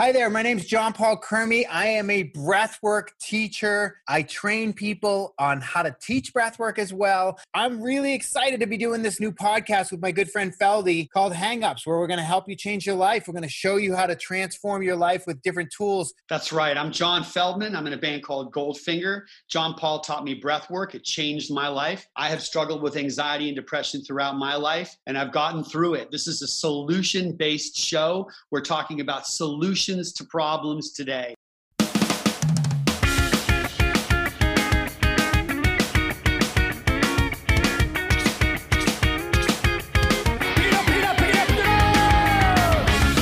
[0.00, 1.64] Hi there, my name is John Paul Crimi.
[1.68, 3.96] I am a breathwork teacher.
[4.06, 7.36] I train people on how to teach breathwork as well.
[7.52, 11.32] I'm really excited to be doing this new podcast with my good friend Feldy called
[11.32, 13.26] Hangups, where we're going to help you change your life.
[13.26, 16.14] We're going to show you how to transform your life with different tools.
[16.28, 16.76] That's right.
[16.76, 17.74] I'm John Feldmann.
[17.74, 19.22] I'm in a band called Goldfinger.
[19.48, 20.94] John Paul taught me breathwork.
[20.94, 22.06] It changed my life.
[22.14, 26.12] I have struggled with anxiety and depression throughout my life, and I've gotten through it.
[26.12, 28.30] This is a solution based show.
[28.52, 31.34] We're talking about solutions to problems today.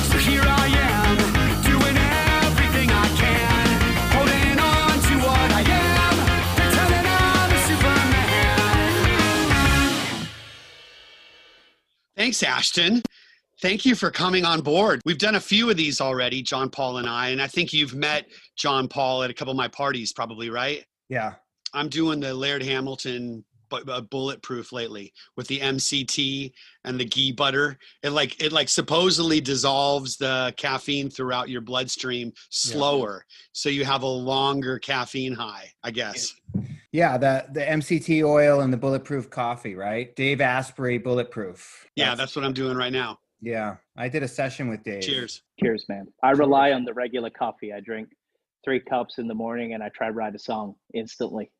[0.03, 1.15] So here I am,
[1.63, 3.67] doing everything I can,
[4.11, 6.15] holding on to what I am,
[6.57, 8.59] pretending I'm a Superman.
[12.17, 13.03] Thanks, Ashton.
[13.61, 15.01] Thank you for coming on board.
[15.03, 17.95] We've done a few of these already, John Paul and I, and I think you've
[17.95, 20.85] met John Paul at a couple of my parties, probably, right?
[21.09, 21.33] Yeah.
[21.73, 26.51] I'm doing the Laird Hamilton bu- uh, bulletproof lately with the MCT
[26.85, 27.77] and the ghee butter.
[28.03, 34.03] It like it like supposedly dissolves the caffeine throughout your bloodstream slower, so you have
[34.03, 35.71] a longer caffeine high.
[35.83, 36.33] I guess.
[36.93, 40.15] Yeah, the, the MCT oil and the bulletproof coffee, right?
[40.15, 41.85] Dave Asprey Bulletproof.
[41.95, 43.19] Yeah, that's what I'm doing right now.
[43.41, 45.03] Yeah, I did a session with Dave.
[45.03, 45.43] Cheers.
[45.59, 46.07] Cheers, man.
[46.23, 47.71] I rely on the regular coffee.
[47.71, 48.09] I drink
[48.65, 51.51] three cups in the morning and I try to write a song instantly.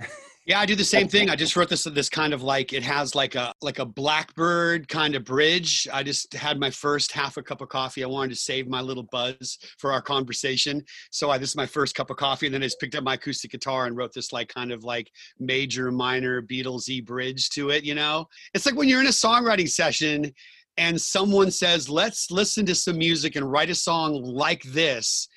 [0.46, 1.28] Yeah, I do the same thing.
[1.28, 4.86] I just wrote this this kind of like it has like a like a blackbird
[4.86, 5.88] kind of bridge.
[5.92, 8.04] I just had my first half a cup of coffee.
[8.04, 10.84] I wanted to save my little buzz for our conversation.
[11.10, 13.02] So I this is my first cup of coffee and then I just picked up
[13.02, 17.70] my acoustic guitar and wrote this like kind of like major minor Beatlesy bridge to
[17.70, 18.28] it, you know?
[18.54, 20.32] It's like when you're in a songwriting session
[20.76, 25.28] and someone says, "Let's listen to some music and write a song like this."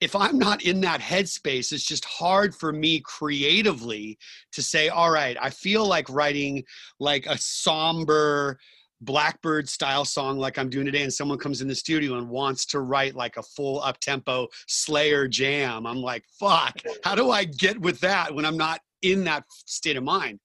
[0.00, 4.18] if I'm not in that headspace, it's just hard for me creatively
[4.52, 6.64] to say, all right, I feel like writing
[7.00, 8.58] like a somber
[9.00, 12.66] blackbird style song like I'm doing today, and someone comes in the studio and wants
[12.66, 15.86] to write like a full up tempo Slayer jam.
[15.86, 19.96] I'm like, fuck, how do I get with that when I'm not in that state
[19.96, 20.40] of mind?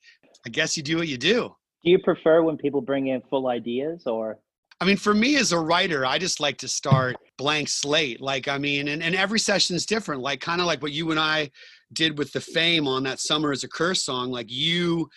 [0.45, 1.55] I guess you do what you do.
[1.83, 4.39] Do you prefer when people bring in full ideas or
[4.81, 8.19] I mean, for me as a writer, I just like to start blank slate.
[8.19, 10.21] Like, I mean, and, and every session is different.
[10.23, 11.51] Like, kind of like what you and I
[11.93, 14.31] did with the Faim on that Summer is a Curse song.
[14.31, 15.07] Like, you,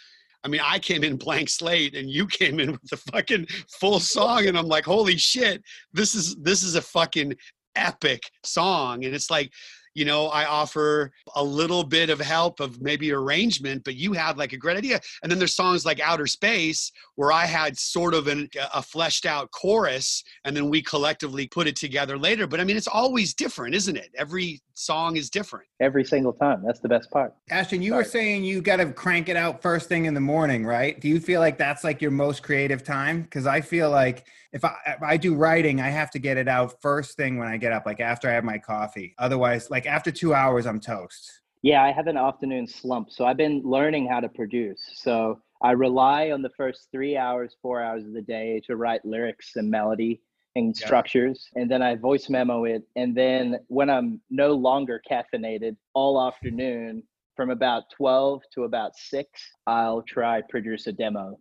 [0.45, 3.47] I mean, I came in blank slate and you came in with the fucking
[3.81, 4.49] full song.
[4.49, 5.63] And I'm like, holy shit,
[5.95, 7.35] this is, this is a fucking
[7.75, 9.07] epic song.
[9.07, 9.51] And it's like,
[9.95, 14.37] you know, I offer a little bit of help of maybe arrangement, but you had
[14.37, 15.01] like a great idea.
[15.23, 19.25] And then there's songs like Outer Space where I had sort of an, a fleshed
[19.25, 22.47] out chorus and then we collectively put it together later.
[22.47, 24.11] But I mean, it's always different, isn't it?
[24.17, 25.67] Every song is different.
[25.81, 26.63] every single time?
[26.65, 27.35] That's the best part.
[27.51, 30.65] Ashton, you were saying you got to crank it out first thing in the morning,
[30.65, 31.01] right?
[31.01, 33.23] Do you feel like that's like your most creative time?
[33.23, 36.49] Because I feel like if I, if I do writing, I have to get it
[36.49, 39.15] out first thing when I get up, like after I have my coffee.
[39.19, 41.41] Otherwise, like after two hours, I'm toast.
[41.63, 43.11] Yeah, I have an afternoon slump.
[43.11, 44.83] So I've been learning how to produce.
[44.95, 49.05] So I rely on the first three hours, four hours of the day to write
[49.05, 50.21] lyrics and melody
[50.57, 50.87] and Yeah.
[50.87, 51.49] structures.
[51.55, 52.83] And then I voice memo it.
[52.97, 57.03] And then when I'm no longer caffeinated all afternoon,
[57.37, 59.29] from about 12 to about 6,
[59.67, 61.37] I'll try produce a demo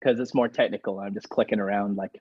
[0.00, 0.98] because it's more technical.
[0.98, 2.20] I'm just clicking around like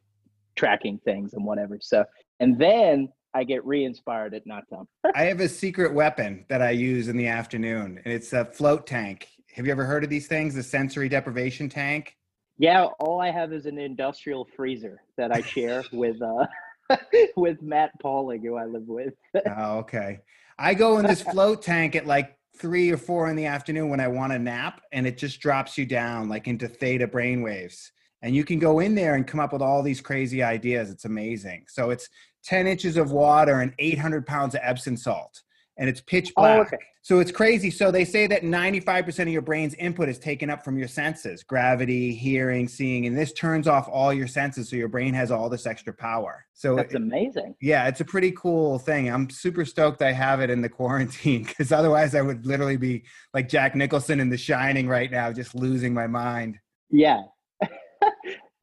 [0.56, 1.80] tracking things and whatever.
[1.82, 2.06] So,
[2.40, 4.88] and then I get re-inspired at nighttime.
[5.16, 8.88] I have a secret weapon that I use in the afternoon, and it's a float
[8.88, 9.28] tank.
[9.56, 10.56] Have you ever heard of these things?
[10.56, 12.16] The sensory deprivation tank?
[12.58, 16.46] Yeah, all I have is an industrial freezer that I share with uh
[17.36, 19.14] with Matt Pauling, who I live with.
[19.58, 20.22] Oh, okay.
[20.58, 24.00] I go in this float tank at like three or four in the afternoon when
[24.00, 27.90] I want to nap, and it just drops you down like into theta brainwaves.
[28.22, 30.90] And you can go in there and come up with all these crazy ideas.
[30.90, 31.66] It's amazing.
[31.68, 32.10] So it's
[32.48, 35.44] 10 inches of water and 800 pounds of Epsom salt.
[35.80, 36.68] and it's pitch Oh, black.
[36.68, 36.78] okay.
[37.04, 37.70] So it's crazy.
[37.70, 41.44] So they say that 95% of your brain's input is taken up from your senses
[41.44, 44.70] gravity, hearing, seeing, and this turns off all your senses.
[44.70, 46.46] So your brain has all this extra power.
[46.54, 47.54] So That's it- amazing.
[47.62, 49.08] yeah, it's a pretty cool thing.
[49.08, 53.04] I'm super stoked I have it in the quarantine because otherwise I would literally be
[53.36, 56.58] like Jack Nicholson in The Shining right now, just losing my mind.
[56.90, 57.22] Yeah.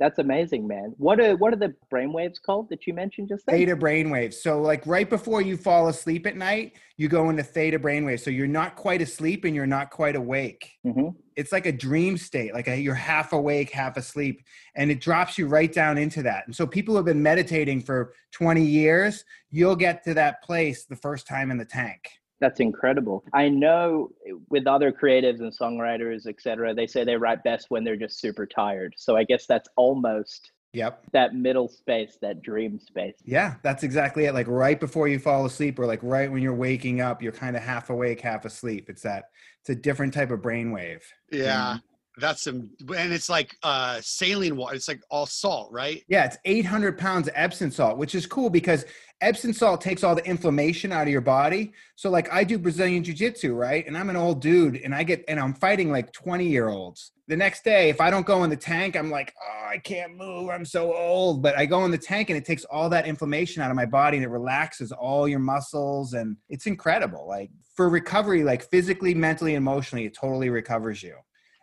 [0.01, 0.93] That's amazing, man.
[0.97, 3.57] What are what are the brainwaves called that you mentioned just then?
[3.57, 4.35] Theta brainwaves.
[4.35, 8.21] So, like right before you fall asleep at night, you go into theta brainwaves.
[8.21, 10.73] So you're not quite asleep and you're not quite awake.
[10.83, 14.43] hmm It's like a dream state, like a, you're half awake, half asleep,
[14.75, 16.45] and it drops you right down into that.
[16.47, 19.25] And so, people who've been meditating for 20 years.
[19.51, 22.01] You'll get to that place the first time in the tank.
[22.41, 23.25] That's incredible.
[23.33, 24.11] I know
[24.51, 28.21] with other creatives and songwriters, et cetera, they say they write best when they're just
[28.21, 28.95] super tired.
[28.97, 31.05] So I guess that's almost Yep.
[31.13, 33.15] that middle space, that dream space.
[33.25, 34.35] Yeah, that's exactly it.
[34.35, 37.55] Like right before you fall asleep, or like right when you're waking up, you're kind
[37.57, 38.91] of half awake, half asleep.
[38.91, 39.27] It's that.
[39.61, 41.03] It's a different type of brainwave.
[41.31, 41.83] Yeah, mm.
[42.19, 44.77] That's some, and it's like uh saline water.
[44.77, 46.03] It's like all salt, right?
[46.09, 48.85] Yeah, it's 800 pounds of Epsom salt, which is cool because
[49.21, 51.73] Epsom salt takes all the inflammation out of your body.
[51.97, 53.87] So, like, I do Brazilian Jiu Jitsu, right?
[53.87, 57.13] And I'm an old dude and I get, and I'm fighting like 20 year olds.
[57.27, 60.15] The next day, if I don't go in the tank, I'm like, oh, I can't
[60.15, 60.51] move.
[60.51, 61.43] I'm so old.
[61.43, 63.87] But I go in the tank and it takes all that inflammation out of my
[63.87, 66.13] body and it relaxes all your muscles.
[66.13, 67.27] And it's incredible.
[67.27, 71.17] Like, for recovery, like physically, mentally, emotionally, it totally recovers you.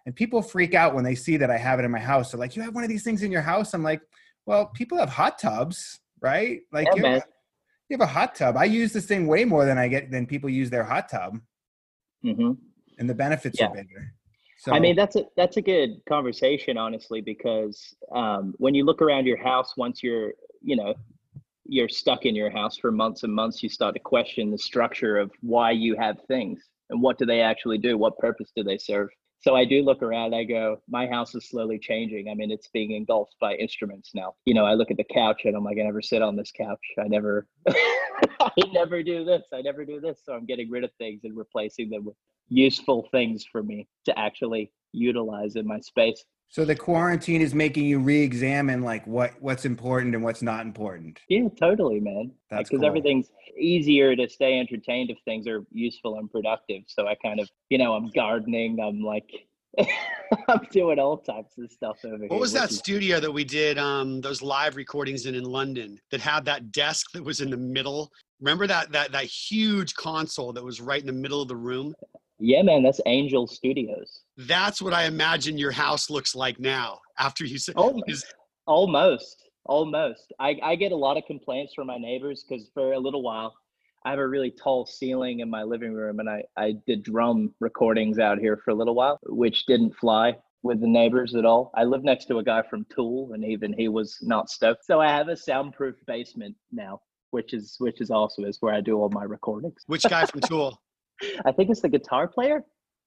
[0.06, 2.32] And people freak out when they see that I have it in my house.
[2.32, 3.74] They're like, you have one of these things in your house?
[3.74, 4.02] I'm like,
[4.46, 6.62] well, people have hot tubs, right?
[6.72, 7.24] Like Yeah, you, have,
[7.90, 8.58] you have a hot tub.
[8.58, 11.40] I use this thing way more than I get than people use their hot tub,
[12.24, 12.52] hmm
[12.98, 13.68] and the benefits Yeah.
[13.68, 14.14] are bigger.
[14.60, 19.02] So I mean, that's a that's a good conversation, honestly, because um, when you look
[19.02, 20.94] around your house, once you're you know
[21.66, 25.18] you're stuck in your house for months and months, you start to question the structure
[25.18, 28.78] of why you have things and what do they actually do, what purpose do they
[28.78, 29.10] serve.
[29.42, 30.36] So I do look around.
[30.36, 32.30] I go, my house is slowly changing.
[32.30, 34.36] I mean, it's being engulfed by instruments now.
[34.46, 36.52] You know, I look at the couch and I'm like, I never sit on this
[36.56, 36.80] couch.
[37.00, 39.42] I never, I never do this.
[39.52, 40.20] I never do this.
[40.24, 42.16] So I'm getting rid of things and replacing them with
[42.50, 46.24] useful things for me to actually utilize in my space.
[46.52, 51.20] So the quarantine is making you re-examine like what what's important and what's not important.
[51.30, 52.32] Yeah, totally, man.
[52.50, 52.88] That's Because cool.
[52.88, 56.84] everything's easier to stay entertained if things are useful and productive.
[56.88, 58.80] So I kind of, you know, I'm gardening.
[58.82, 59.30] I'm like,
[60.50, 62.28] I'm doing all types of stuff over here.
[62.28, 65.46] What was which that is- studio that we did um those live recordings in in
[65.46, 68.12] London that had that desk that was in the middle?
[68.42, 71.94] Remember that that that huge console that was right in the middle of the room?
[72.42, 74.24] Yeah, man, that's Angel Studios.
[74.36, 77.76] That's what I imagine your house looks like now after you said
[78.08, 78.26] is-
[78.66, 80.34] almost, almost.
[80.40, 83.54] I, I get a lot of complaints from my neighbors because for a little while,
[84.04, 87.54] I have a really tall ceiling in my living room, and I, I did drum
[87.60, 91.72] recordings out here for a little while, which didn't fly with the neighbors at all.
[91.76, 94.86] I live next to a guy from Tool, and even he was not stoked.
[94.86, 98.82] So I have a soundproof basement now, which is which is also is where I
[98.82, 99.84] do all my recordings.
[99.86, 100.82] which guy from Tool?
[101.46, 102.64] I think it's the guitar player.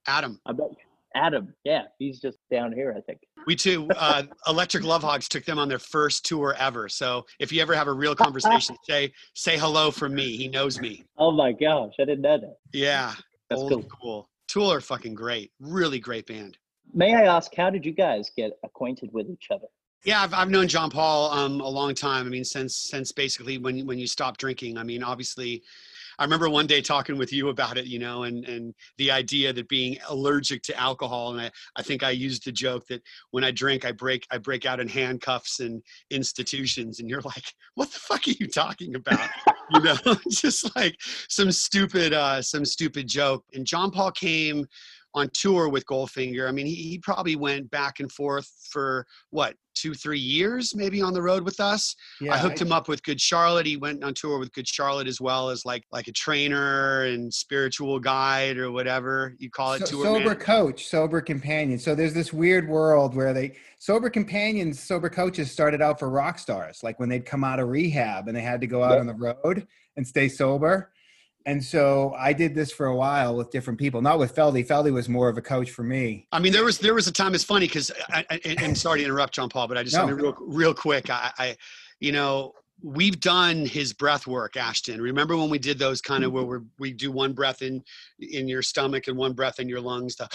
[0.07, 0.41] Adam.
[0.47, 0.69] I bet
[1.15, 1.55] Adam.
[1.65, 2.95] Yeah, he's just down here.
[2.97, 3.21] I think.
[3.47, 6.89] We too, uh, Electric Love Hogs took them on their first tour ever.
[6.89, 10.37] So if you ever have a real conversation, say say hello from me.
[10.37, 11.05] He knows me.
[11.19, 12.57] Oh my gosh, I didn't know that.
[12.73, 13.13] Yeah,
[13.49, 13.83] That's old cool.
[14.03, 14.31] cool.
[14.49, 15.53] Tool are fucking great.
[15.61, 16.59] Really great band.
[16.93, 19.67] May I ask, how did you guys get acquainted with each other?
[20.05, 22.27] Yeah, I've, I've known John Paul um, a long time.
[22.27, 24.77] I mean, since since basically when when you stopped drinking.
[24.77, 25.63] I mean, obviously,
[26.19, 29.53] I remember one day talking with you about it, you know, and and the idea
[29.53, 33.45] that being allergic to alcohol, and I, I think I used the joke that when
[33.45, 37.45] I drink, I break I break out in handcuffs and institutions, and you're like,
[37.75, 39.31] what the fuck are you talking about?
[39.71, 39.97] you know,
[40.31, 40.97] just like
[41.29, 43.45] some stupid uh, some stupid joke.
[43.55, 44.67] And John Paul came
[45.15, 46.49] on tour with Goldfinger.
[46.49, 49.55] I mean, he, he probably went back and forth for what
[49.85, 51.95] two, three years, maybe on the road with us.
[52.19, 53.67] Yeah, I hooked him up with Good Charlotte.
[53.67, 57.33] He went on tour with Good Charlotte as well as like like a trainer and
[57.33, 59.81] spiritual guide or whatever you call it.
[59.81, 60.37] So- tour sober man.
[60.39, 61.79] coach, sober companion.
[61.79, 66.39] So there's this weird world where they sober companions, sober coaches started out for rock
[66.39, 69.01] stars, like when they'd come out of rehab and they had to go out Yep.
[69.01, 69.67] on the road
[69.99, 70.94] and stay sober.
[71.47, 74.67] And so I did this for a while with different people, not with Feldy.
[74.67, 76.27] Feldy was more of a coach for me.
[76.33, 77.35] I mean, there was there was a time.
[77.35, 79.95] It's funny because I, I, and- and sorry to interrupt, John Paul, but I just
[79.95, 80.07] No.
[80.07, 81.11] want to real real quick.
[81.11, 81.57] I, I,
[82.01, 85.01] you know, we've done his breath work, Ashton.
[85.03, 87.83] Remember when we did those kind of where we're, we do one breath in
[88.21, 90.17] in your stomach and one breath in your lungs.
[90.17, 90.29] The,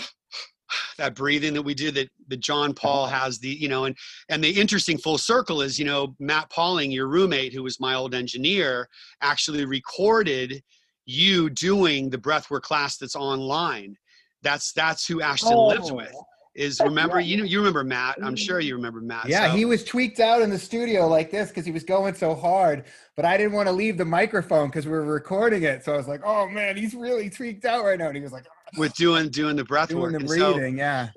[1.00, 3.98] that breathing that we do that that John Paul has the you know and
[4.30, 7.96] and the interesting full circle is you know Matt Pauling your roommate who was my
[7.96, 8.88] old engineer
[9.22, 10.62] actually recorded
[11.10, 13.98] you doing the breathwork class that's online.
[14.44, 15.68] That's that's who Ashton oh.
[15.68, 16.12] lives with.
[16.16, 16.26] Oh.
[16.56, 18.18] Is remember you know you remember Matt?
[18.18, 18.36] I'm mm-hmm.
[18.36, 19.28] sure you remember Matt.
[19.28, 22.16] Yeah, So- he was tweaked out in the studio like this because he was going
[22.16, 22.86] so hard.
[23.16, 25.86] But I didn't want to leave the microphone because we were recording it.
[25.86, 28.32] So I was like, "Oh man, he's really tweaked out right now." And he was
[28.32, 28.70] like, ah.
[28.78, 30.12] with doing doing the breath doing work.
[30.12, 30.78] the And so- breathing.
[30.78, 31.10] yeah.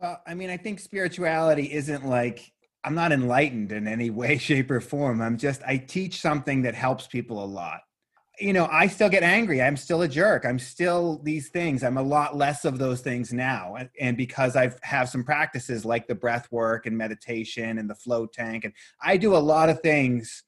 [0.00, 2.52] Well, I mean, I think spirituality isn't like
[2.84, 5.20] I'm not enlightened in any way, shape, or form.
[5.20, 7.80] I'm just I teach something that helps people a lot.
[8.38, 9.62] You know, I still get angry.
[9.62, 10.44] I'm still a jerk.
[10.44, 11.82] I'm still these things.
[11.82, 13.76] I'm a lot less of those things now.
[13.76, 17.94] And, and because I've have some practices like the breath work and meditation and the
[17.94, 20.42] float tank, and I do a lot of things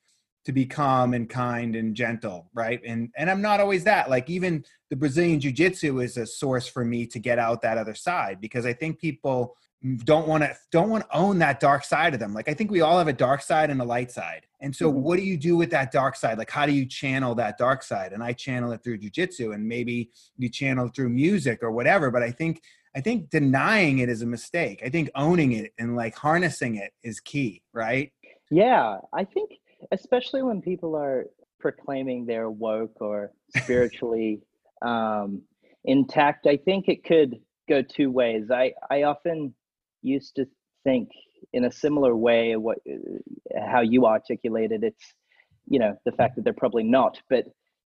[0.44, 2.80] to be calm and kind and gentle, right?
[2.86, 4.08] And and I'm not always that.
[4.08, 7.94] Like even the Brazilian jiu-jitsu is a source for me to get out that other
[7.94, 9.56] side because I think people
[10.04, 12.34] don't want to don't want to own that dark side of them.
[12.34, 14.44] Like I think we all have a dark side and a light side.
[14.60, 14.96] And so Mhm.
[14.96, 16.36] what do you do with that dark side?
[16.36, 18.12] Like how do you channel that dark side?
[18.12, 22.10] And I channel it through jiu-jitsu and maybe you channel it through music or whatever,
[22.10, 22.60] but I think
[22.96, 24.82] I think denying it is a mistake.
[24.84, 28.12] I think owning it and like harnessing it is key, right?
[28.50, 29.50] Yeah, I think
[29.92, 31.26] especially when people are
[31.60, 34.40] proclaiming they're woke or spiritually
[34.82, 35.42] um,
[35.84, 38.50] intact, I think it could go two ways.
[38.50, 39.54] I I often
[40.02, 40.46] used to
[40.84, 41.08] think
[41.52, 45.14] in a similar way what uh, how you articulated it's
[45.68, 47.44] you know the fact that they're probably not, but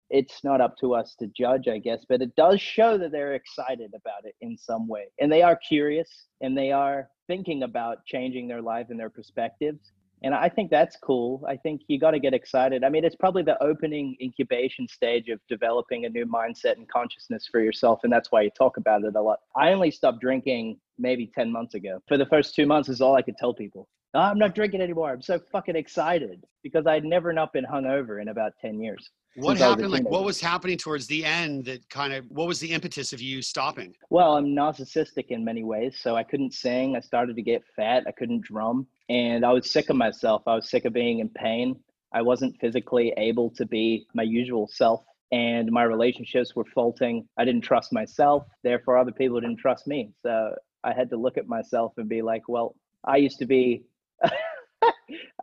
[0.09, 2.05] it's not up to us to judge, I guess.
[2.07, 5.55] But it does show that they're excited about it in some way, and they are
[5.55, 9.91] curious and they are thinking about changing their life and their perspectives
[10.23, 13.15] and i think that's cool i think you got to get excited i mean it's
[13.15, 18.13] probably the opening incubation stage of developing a new mindset and consciousness for yourself and
[18.13, 21.75] that's why you talk about it a lot i only stopped drinking maybe 10 months
[21.75, 24.55] ago for the first two months is all i could tell people "Oh, i'm not
[24.55, 28.79] drinking anymore i'm so fucking excited because i'd never not been hungover in about 10
[28.79, 29.91] years what happened?
[29.91, 33.21] Like what was happening towards the end that kind of what was the impetus of
[33.21, 33.93] you stopping?
[34.09, 35.97] Well, I'm narcissistic in many ways.
[35.99, 36.95] So I couldn't sing.
[36.95, 38.03] I started to get fat.
[38.07, 38.87] I couldn't drum.
[39.09, 40.43] And I was sick of myself.
[40.47, 41.75] I was sick of being in pain.
[42.13, 45.03] I wasn't physically able to be my usual self.
[45.31, 47.27] And my relationships were faulting.
[47.37, 48.45] I didn't trust myself.
[48.63, 50.11] Therefore, other people didn't trust me.
[50.21, 53.83] So I had to look at myself and be like, well, I used to be
[54.23, 54.29] uh,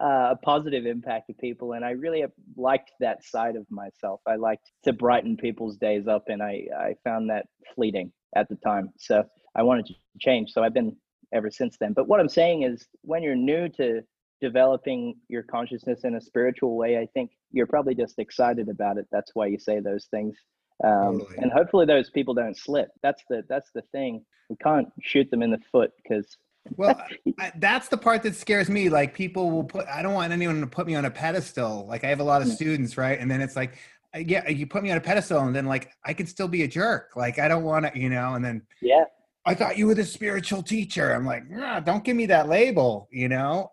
[0.00, 1.72] a positive impact to people.
[1.72, 2.24] And I really
[2.56, 4.20] liked that side of myself.
[4.26, 6.24] I liked to brighten people's days up.
[6.28, 8.90] And I, I found that fleeting at the time.
[8.98, 10.52] So I wanted to change.
[10.52, 10.96] So I've been
[11.32, 11.92] ever since then.
[11.92, 14.02] But what I'm saying is, when you're new to
[14.40, 19.06] developing your consciousness in a spiritual way, I think you're probably just excited about it.
[19.10, 20.36] That's why you say those things.
[20.82, 21.38] Um, Totally.
[21.38, 22.90] And hopefully, those people don't slip.
[23.02, 24.24] That's the that's the thing.
[24.48, 26.36] We can't shoot them in the foot because
[26.76, 27.00] Well,
[27.38, 28.88] I, that's the part that scares me.
[28.88, 31.86] Like people will put, I don't want anyone to put me on a pedestal.
[31.86, 33.18] Like I have a lot of students, right?
[33.18, 33.78] And then it's like,
[34.14, 36.68] yeah, you put me on a pedestal, and then like I can still be a
[36.68, 37.12] jerk.
[37.16, 38.34] Like I don't want to, you know.
[38.34, 39.04] And then yeah,
[39.46, 41.12] I thought you were the spiritual teacher.
[41.12, 43.72] I'm like, nah, don't give me that label, you know.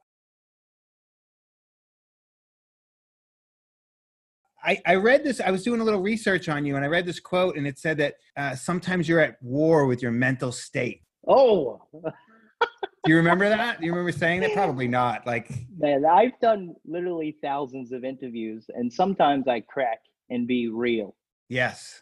[4.63, 5.39] I, I read this.
[5.39, 7.79] I was doing a little research on you, and I read this quote, and it
[7.79, 11.03] said that uh, sometimes you're at war with your mental state.
[11.27, 13.79] Oh Do you remember that?
[13.79, 14.53] Do you remember saying that?
[14.53, 15.25] Probably not.
[15.25, 19.99] Like, man, I've done literally thousands of interviews, and sometimes I crack
[20.29, 21.15] and be real
[21.47, 22.01] yes.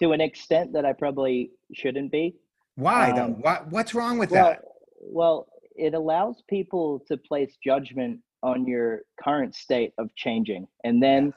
[0.00, 2.36] to an extent that I probably shouldn't be.
[2.76, 3.24] Why though?
[3.24, 4.62] Um, What What's wrong with Well, that?
[5.00, 5.46] well,
[5.76, 11.32] it allows people to place judgment on your current state of changing, and then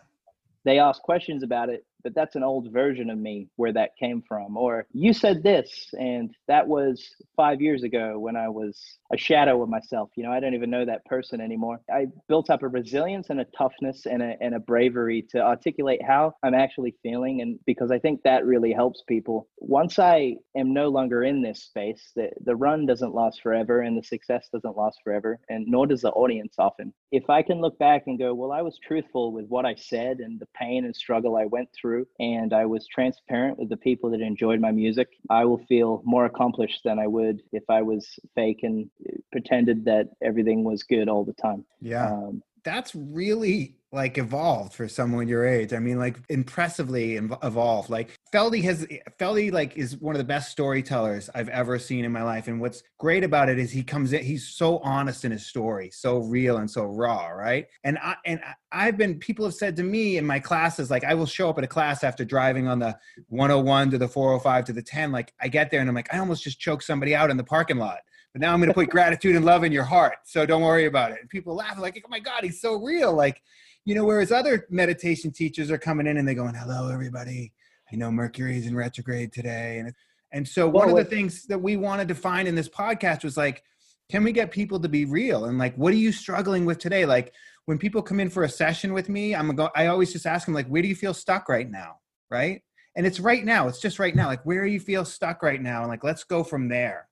[0.67, 1.87] they ask questions about it.
[2.07, 4.55] But that's an old version of me where that came from.
[4.55, 9.61] Or you said this, and that was five years ago when I was a shadow
[9.61, 10.09] of myself.
[10.15, 11.81] You know, I don't even know that person anymore.
[11.93, 16.01] I built up a resilience and a toughness and a, and a bravery to articulate
[16.01, 17.41] how I'm actually feeling.
[17.41, 19.49] And because I think that really helps people.
[19.57, 23.97] Once I am no longer in this space, the, the run doesn't last forever and
[23.97, 26.93] the success doesn't last forever, and nor does the audience often.
[27.11, 30.19] If I can look back and go, well, I was truthful with what I said
[30.19, 34.09] and the pain and struggle I went through, and I was transparent with the people
[34.11, 38.19] that enjoyed my music, I will feel more accomplished than I would if I was
[38.35, 38.89] fake and
[39.31, 41.65] pretended that everything was good all the time.
[41.81, 42.11] Yeah.
[42.11, 45.71] Um, That's really like evolved for someone your age.
[45.71, 47.89] I mean, like impressively evolved.
[47.89, 48.86] Like Feldy has
[49.17, 52.50] Feldy like is one of the best storytellers I've ever seen in my life.
[52.50, 55.89] And what's great about it is he comes in, he's so honest in his story,
[55.89, 57.67] so real and so raw, right?
[57.86, 58.41] And I and
[58.74, 61.57] I've been people have said to me in my classes, like I will show up
[61.57, 62.97] at a class after driving on the
[63.29, 65.13] 101 to the 405 to the 10.
[65.13, 67.43] Like I get there and I'm like, I almost just choked somebody out in the
[67.45, 68.00] parking lot.
[68.38, 70.17] But now I'm going to put gratitude and love in your heart.
[70.25, 71.17] So don't worry about it.
[71.22, 73.12] And people laugh like, oh my God, he's so real.
[73.12, 73.41] Like,
[73.84, 77.51] you know, whereas other meditation teachers are coming in and they're going, hello, everybody.
[77.91, 79.91] I know Mercury's in retrograde today, and
[80.32, 83.24] and so Well, one of the things that we wanted to find in this podcast
[83.24, 83.63] was like,
[84.08, 87.08] can we get people to be real and like, what are you struggling with today?
[87.08, 87.34] Like
[87.65, 89.72] when people come in for a session with me, I'm go.
[89.75, 92.62] I always just ask them like, where do you feel stuck right now, right?
[92.96, 93.67] And it's right now.
[93.67, 94.27] It's just right now.
[94.27, 97.08] Like where you feel stuck right now, and like let's go from there.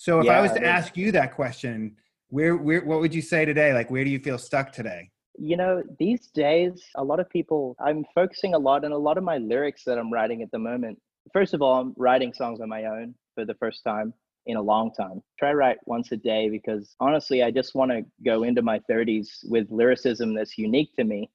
[0.00, 1.94] So if I was to ask you that question,
[2.28, 3.74] where where what would you say today?
[3.74, 5.10] Like where do you feel stuck today?
[5.38, 9.18] You know, these days, a lot of people, I'm focusing a lot on a lot
[9.18, 10.98] of my lyrics that I'm writing at the moment.
[11.34, 14.14] First of all, I'm writing songs on my own for the first time
[14.46, 15.22] in a long time.
[15.38, 18.80] Try to write once a day because honestly, I just want to go into my
[18.90, 21.28] 30s with lyricism that's unique to me.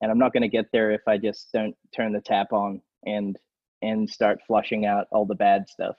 [0.00, 2.82] And I'm not going to get there if I just don't turn the tap on
[3.06, 3.38] and
[3.82, 5.96] and start flushing out all the bad stuff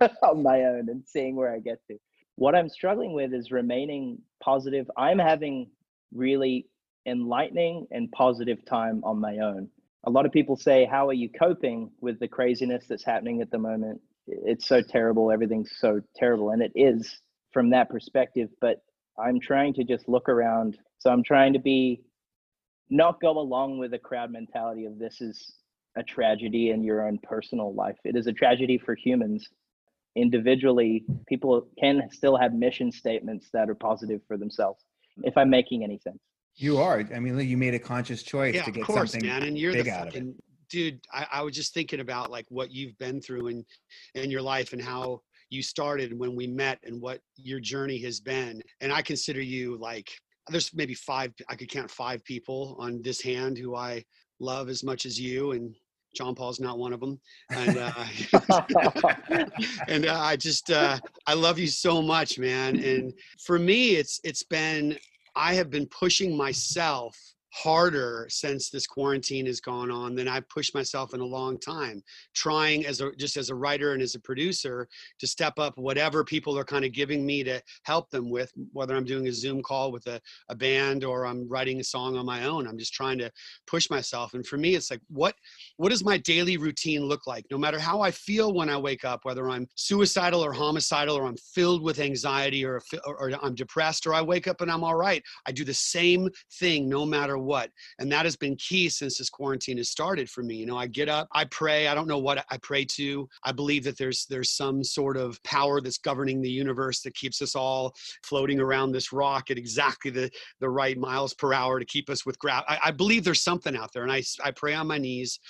[0.22, 1.98] on my own and seeing where I get to.
[2.36, 4.90] What I'm struggling with is remaining positive.
[4.96, 5.70] I'm having
[6.12, 6.68] really
[7.06, 9.68] enlightening and positive time on my own.
[10.04, 13.50] A lot of people say, How are you coping with the craziness that's happening at
[13.50, 14.00] the moment?
[14.26, 15.30] It's so terrible.
[15.32, 16.50] Everything's so terrible.
[16.50, 17.20] And it is
[17.52, 18.50] from that perspective.
[18.60, 18.82] But
[19.18, 20.78] I'm trying to just look around.
[20.98, 22.02] So I'm trying to be
[22.90, 25.54] not go along with the crowd mentality of this is
[25.98, 27.96] a tragedy in your own personal life.
[28.04, 29.48] It is a tragedy for humans.
[30.16, 34.84] Individually, people can still have mission statements that are positive for themselves,
[35.24, 36.18] if I'm making any sense.
[36.54, 37.04] You are.
[37.14, 39.44] I mean, you made a conscious choice yeah, to get of course, something man.
[39.44, 40.34] And you're big the out of it.
[40.68, 41.00] dude.
[41.12, 43.64] I, I was just thinking about like what you've been through in
[44.14, 48.18] in your life and how you started when we met and what your journey has
[48.20, 48.60] been.
[48.80, 50.10] And I consider you like
[50.48, 51.32] there's maybe five.
[51.48, 54.04] I could count five people on this hand who I
[54.40, 55.74] love as much as you and.
[56.18, 57.20] John Paul's not one of them,
[57.50, 57.92] and uh,
[59.88, 60.98] and uh, I just uh,
[61.28, 62.76] I love you so much, man.
[62.82, 63.12] And
[63.46, 64.98] for me, it's it's been
[65.36, 67.16] I have been pushing myself
[67.62, 72.02] harder since this quarantine has gone on than I've pushed myself in a long time.
[72.34, 74.88] Trying as a just as a writer and as a producer
[75.18, 78.94] to step up whatever people are kind of giving me to help them with, whether
[78.94, 82.24] I'm doing a Zoom call with a, a band or I'm writing a song on
[82.24, 82.66] my own.
[82.66, 83.30] I'm just trying to
[83.66, 84.34] push myself.
[84.34, 85.34] And for me, it's like what
[85.78, 87.44] what does my daily routine look like?
[87.50, 91.26] No matter how I feel when I wake up, whether I'm suicidal or homicidal or
[91.26, 94.84] I'm filled with anxiety or, or, or I'm depressed or I wake up and I'm
[94.84, 95.22] all right.
[95.46, 96.28] I do the same
[96.60, 97.36] thing no matter.
[97.98, 100.56] And that has been key since this quarantine has started for me.
[100.56, 101.88] You know, I get up, I pray.
[101.88, 103.28] I don't know what I pray to.
[103.44, 107.42] I believe that there's there's some sort of power that's governing the universe that keeps
[107.42, 110.30] us all floating around this rock at exactly the,
[110.60, 112.78] the right miles per hour to keep us with gravity.
[112.82, 114.02] I believe there's something out there.
[114.02, 115.40] And I, I pray on my knees.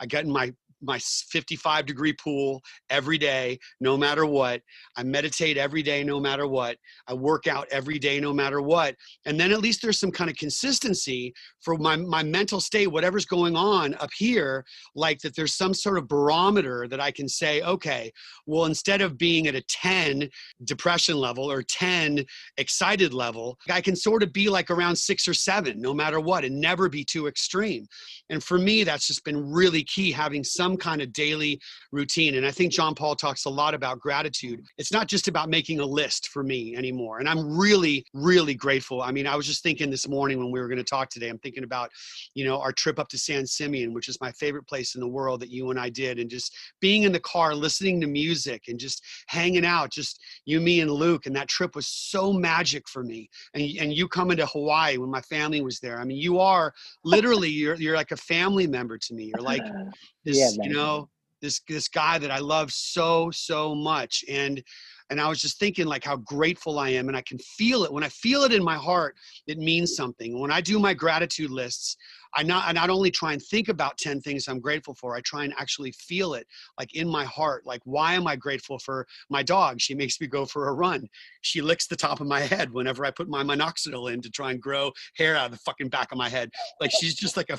[0.00, 4.60] I get in my my 55 degree pool every day, no matter what.
[4.96, 6.76] I meditate every day, no matter what.
[7.08, 8.94] I work out every day, no matter what.
[9.24, 13.26] And then at least there's some kind of consistency for my, my mental state, whatever's
[13.26, 17.62] going on up here, like that there's some sort of barometer that I can say,
[17.62, 18.12] okay,
[18.46, 20.28] well, instead of being at a 10
[20.64, 22.24] depression level or 10
[22.58, 26.44] excited level, I can sort of be like around six or seven, no matter what,
[26.44, 27.86] and never be too extreme.
[28.30, 31.60] And for me, that's just been really key having some kind of daily
[31.92, 32.36] routine.
[32.36, 34.64] And I think John Paul talks a lot about gratitude.
[34.78, 37.18] It's not just about making a list for me anymore.
[37.18, 39.02] And I'm really, really grateful.
[39.02, 41.28] I mean, I was just thinking this morning when we were going to talk today,
[41.28, 41.90] I'm thinking about,
[42.34, 45.08] you know, our trip up to San Simeon, which is my favorite place in the
[45.08, 48.64] world that you and I did, and just being in the car, listening to music
[48.68, 51.26] and just hanging out, just you, me, and Luke.
[51.26, 53.28] And that trip was so magic for me.
[53.54, 55.98] And, and you coming to Hawaii when my family was there.
[55.98, 56.72] I mean, you are
[57.04, 59.32] literally, you're, you're like a family member to me.
[59.34, 59.62] You're like,
[60.24, 61.08] this Yeah, you know
[61.42, 64.62] this this guy that i love so so much and
[65.10, 67.92] and i was just thinking like how grateful i am and i can feel it.
[67.92, 69.16] When i feel it in my heart
[69.46, 70.38] it means something.
[70.38, 71.96] When i do my gratitude lists
[72.36, 75.20] i not i not only try and think about 10 things i'm grateful for i
[75.20, 76.46] try and actually feel it
[76.78, 79.80] like in my heart like why am i grateful for my dog?
[79.80, 81.08] She makes me go for a run.
[81.40, 84.52] She licks the top of my head whenever i put my minoxidil in to try
[84.52, 86.50] and grow hair out of the fucking back of my head.
[86.80, 87.58] Like she's just like a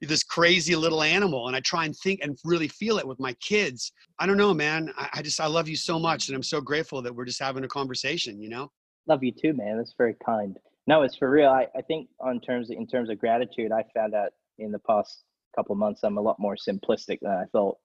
[0.00, 3.32] this crazy little animal and i try and think and really feel it with my
[3.34, 3.92] kids.
[4.18, 4.92] I don't know man.
[4.96, 7.40] I, I just i love you so much and i'm so grateful that we're just
[7.40, 8.70] having a conversation you know?
[9.08, 9.76] Love you too, man.
[9.76, 10.58] That's very kind.
[10.86, 11.48] No, it's for real.
[11.50, 15.24] I, I think on terms in terms of gratitude, I found out in the past
[15.56, 17.76] couple months I'm a lot more simplistic than I thought.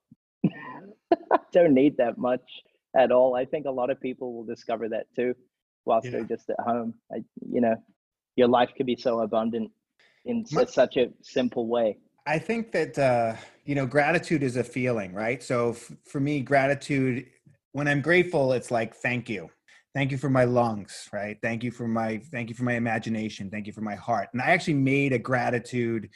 [0.44, 2.42] I don't need that much
[2.96, 3.34] at all.
[3.34, 5.34] I think a lot of people will discover that too
[5.84, 6.12] whilst Yeah.
[6.12, 6.94] they're just at home.
[7.10, 7.16] I,
[7.50, 7.74] you know,
[8.36, 9.70] your life could be so abundant
[10.24, 11.98] in My- such a simple way.
[12.24, 13.34] I think that uh,
[13.64, 15.42] you know gratitude is a feeling, right?
[15.42, 17.26] So f- for me, gratitude
[17.72, 19.50] when I'm grateful, it's like thank you,
[19.94, 21.38] thank you for my lungs, right?
[21.42, 24.28] Thank you for my thank you for my imagination, thank you for my heart.
[24.32, 26.08] And I actually made a gratitude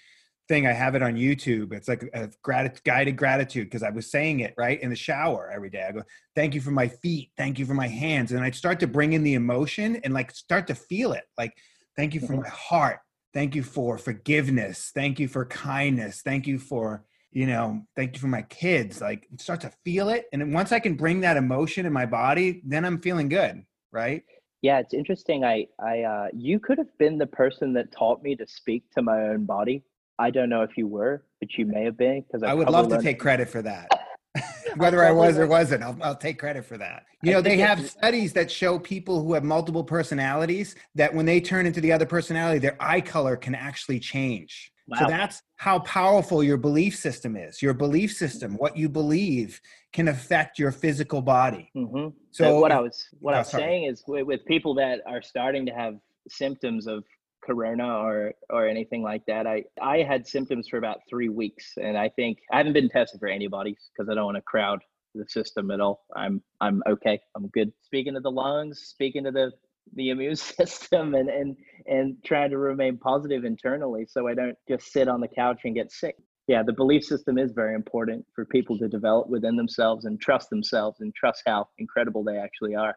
[0.49, 0.67] thing.
[0.67, 1.73] I have it on YouTube.
[1.73, 5.51] It's like a grat- guided gratitude because I was saying it right in the shower
[5.51, 5.83] every day.
[5.83, 6.03] I go,
[6.37, 7.33] "Thank you for my feet.
[7.37, 10.31] Thank you for my hands," and I'd start to bring in the emotion and like
[10.31, 11.25] start to feel it.
[11.37, 11.53] Like,
[11.97, 12.43] "Thank you for Mhm.
[12.43, 13.01] my heart.
[13.35, 14.93] Thank you for forgiveness.
[14.95, 16.23] Thank you for kindness.
[16.23, 19.01] Thank you for." You know, thank you for my kids.
[19.01, 22.63] Like, start to feel it, and once I can bring that emotion in my body,
[22.65, 24.23] then I'm feeling good, right?
[24.63, 25.45] Yeah, it's interesting.
[25.45, 29.03] I, I, uh, you could have been the person that taught me to speak to
[29.03, 29.85] my own body.
[30.19, 32.89] I don't know if you were, but you may have been because I would love
[32.89, 33.89] to take credit for that.
[34.77, 37.05] Whether I probably was or wasn't, I'll, I'll take credit for that.
[37.23, 41.41] You know, they have studies that show people who have multiple personalities that when they
[41.41, 44.71] turn into the other personality, their eye color can actually change.
[44.95, 47.61] So that's how powerful your belief system is.
[47.61, 49.61] Your belief system, what you believe,
[49.93, 51.71] can affect your physical body.
[51.75, 53.65] hmm So So what I was what oh, I was sorry.
[53.65, 55.97] saying is with, with people that are starting to have
[56.29, 57.05] symptoms of
[57.43, 61.99] corona or or anything like that, I I had symptoms for about three weeks, and
[61.99, 64.81] I think I haven't been tested for antibodies because I don't want to crowd
[65.17, 66.05] the system at all.
[66.15, 67.19] I'm I'm okay.
[67.35, 67.73] I'm good.
[67.83, 69.51] Speaking to the lungs, speaking to the
[69.95, 74.93] the immune system and and and trying to remain positive internally so I don't just
[74.93, 76.17] sit on the couch and get sick.
[76.49, 80.49] Yeah, the belief system is very important for people to develop within themselves and trust
[80.49, 82.97] themselves and trust how incredible they actually are.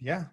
[0.00, 0.24] Yeah.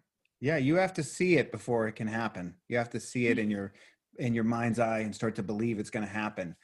[0.41, 2.55] Yeah, you have to see it before it can happen.
[2.67, 3.39] You have to see it mm-hmm.
[3.41, 3.73] in your
[4.17, 6.55] in your mind's eye and start to believe it's going to happen.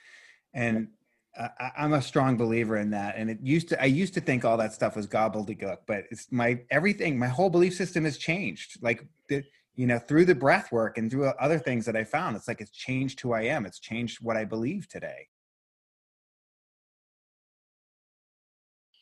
[0.54, 0.90] And
[1.38, 3.16] I- I'm a strong believer in that.
[3.18, 6.32] And it used to I used to think all that stuff was gobbledygook, but it's
[6.32, 7.20] my everything.
[7.20, 8.82] My whole belief system has changed.
[8.82, 9.44] Like the,
[9.76, 12.62] you know, through the breath work and through other things that I found, it's like
[12.62, 13.66] it's changed who I am.
[13.66, 15.28] It's changed what I believe today.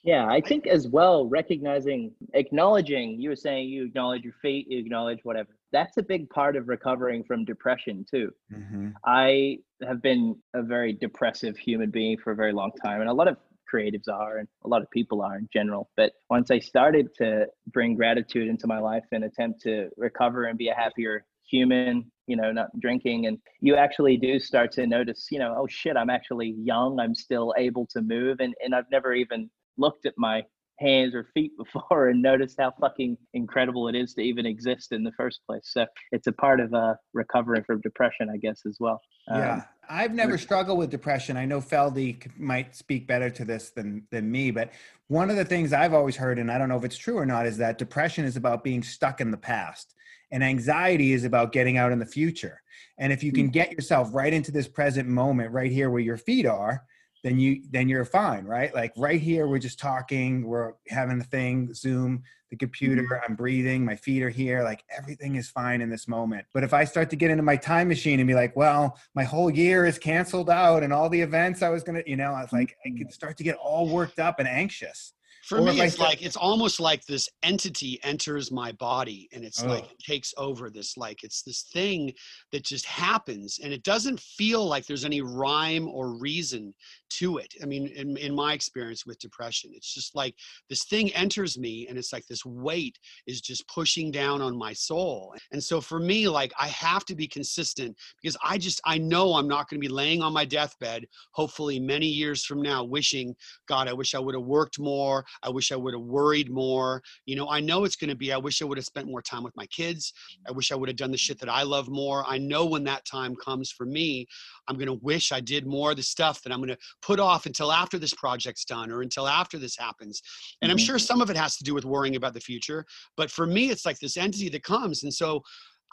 [0.04, 4.80] Yeah, I think as well, recognizing, acknowledging, you were saying you acknowledge your fate you
[4.80, 5.56] acknowledge whatever.
[5.72, 8.32] That's a big part of recovering from depression, too.
[8.54, 8.90] Mm-hmm.
[9.06, 13.14] I have been a very depressive human being for a very long time, and a
[13.14, 13.38] lot of
[13.74, 15.90] creatives are, and a lot of people are in general.
[15.98, 20.58] But once I started to bring gratitude into my life and attempt to recover and
[20.58, 25.28] be a happier human, you know, not drinking, and you actually do start to notice,
[25.32, 28.90] you know, oh shit, I'm actually young, I'm still able to move, and and I've
[28.92, 30.44] never even looked at my
[30.80, 35.04] hands or feet before and noticed how fucking incredible it is to even exist in
[35.04, 35.64] the first place.
[35.66, 39.02] So it's a part of uh, recovering from depression, I guess, as well.
[39.30, 41.38] Um, Yeah, I've never struggled with depression.
[41.38, 44.72] I know Feldy might speak better to this than than me, but
[45.08, 47.26] one of the things I've always heard, and I don't know if it's true or
[47.26, 49.94] not, is that depression is about being stuck in the past,
[50.32, 52.62] and anxiety is about getting out in the future.
[52.98, 53.52] And if you can hmm.
[53.52, 56.84] get yourself right into this present moment, right here where your feet are,
[57.24, 58.74] then you then you're fine, right?
[58.76, 63.32] Like right here, we're just talking, we're having a thing, Zoom, the computer, mm-hmm.
[63.32, 66.46] I'm breathing, my feet are here, like everything is fine in this moment.
[66.54, 69.24] But if I start to get into my time machine and be like, well, my
[69.24, 72.42] whole year is canceled out and all the events I was gonna, you know, I
[72.42, 73.10] was like, I could mm-hmm.
[73.10, 75.14] start to get all worked up and anxious.
[75.44, 79.62] For Or me, it's like it's almost like this entity enters my body and it's
[79.66, 79.92] like Oh.
[79.92, 82.14] it takes over this like it's this thing
[82.54, 86.74] that just happens and it doesn't feel like there's any rhyme or reason
[87.20, 87.54] to it.
[87.62, 90.36] I mean, in, in my experience with depression, it's just like
[90.70, 92.98] this thing enters me and it's like this weight
[93.28, 95.34] is just pushing down on my soul.
[95.52, 99.34] And so for me, like I have to be consistent because I just I know
[99.34, 103.36] I'm not going to be laying on my deathbed, hopefully many years from now, wishing
[103.68, 105.26] God, I wish I would have worked more.
[105.42, 107.02] I wish I would have worried more.
[107.26, 109.22] You know, I know it's going to be, I wish I would have spent more
[109.22, 110.14] time with my kids.
[110.48, 112.24] I wish I would have done the shit that I love more.
[112.28, 114.28] I know when that time comes for me,
[114.68, 117.20] I'm going to wish I did more of the stuff that I'm going to put
[117.20, 120.22] off until after this project's done or until after this happens.
[120.62, 120.86] And I'm Mhm.
[120.86, 122.86] sure some of it has to do with worrying about the future.
[123.18, 125.04] But for me, it's like this entity that comes.
[125.04, 125.44] And so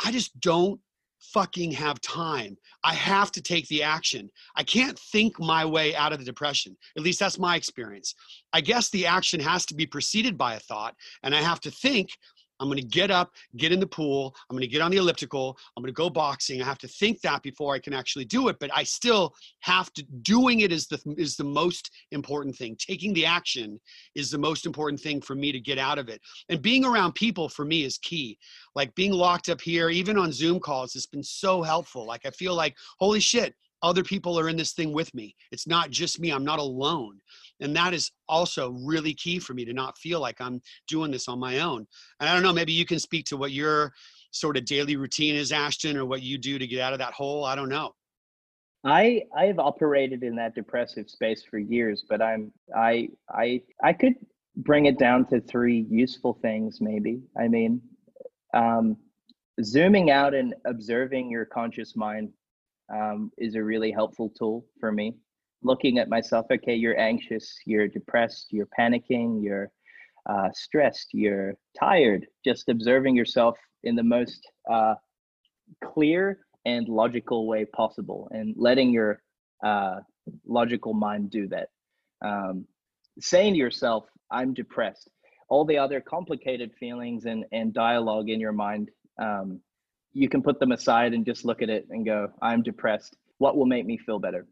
[0.04, 0.80] I just don't
[1.34, 2.56] fucking have time.
[2.82, 4.30] I have to take the action.
[4.56, 6.78] I can't think my way out of the depression.
[6.96, 8.14] At least that's my experience.
[8.52, 11.70] I guess the action has to be preceded by a thought, and I have to
[11.70, 12.08] think.
[12.60, 14.34] I'm going to get up, get in the pool.
[14.48, 15.58] I'm going to get on the elliptical.
[15.76, 16.60] I'm going to go boxing.
[16.60, 18.56] I have to think that before I can actually do it.
[18.60, 20.04] But I still have to.
[20.22, 22.76] Doing it is the is the most important thing.
[22.78, 23.80] Taking the action
[24.14, 26.20] is the most important thing for me to get out of it.
[26.48, 28.38] And being around people for me is key.
[28.74, 32.06] Like being locked up here, even on Zoom calls, has been so helpful.
[32.06, 35.34] Like I feel like, holy shit, other people are in this thing with me.
[35.52, 36.30] It's not just me.
[36.30, 37.18] I'm not alone.
[37.60, 41.28] And that is also really key for me to not feel like I'm doing this
[41.28, 41.86] on my own.
[42.20, 43.92] And I don't know, maybe you can speak to what your
[44.32, 47.12] sort of daily routine is, Ashton, or what you do to get out of that
[47.12, 47.44] hole.
[47.44, 47.92] I don't know.
[48.84, 54.14] I I've operated in that depressive space for years, but I'm I I I could
[54.56, 57.20] bring it down to three useful things maybe.
[57.38, 57.82] I mean,
[58.54, 58.96] um,
[59.62, 62.30] zooming out and observing your conscious mind
[62.92, 65.14] um, is a really helpful tool for me.
[65.62, 69.70] Looking at myself, okay, you're anxious, you're depressed, you're panicking, you're
[70.28, 72.26] uh, stressed, you're tired.
[72.44, 74.94] Just observing yourself in the most uh,
[75.82, 79.22] clear and logical way possible, and letting your
[79.64, 80.00] uh,
[80.46, 81.68] logical mind do that.
[82.22, 82.66] Um,
[83.18, 85.10] saying to yourself, "I'm depressed."
[85.48, 89.60] All the other complicated feelings and and dialogue in your mind, um,
[90.12, 93.16] you can put them aside and just look at it and go, "I'm depressed.
[93.38, 94.46] What will make me feel better?"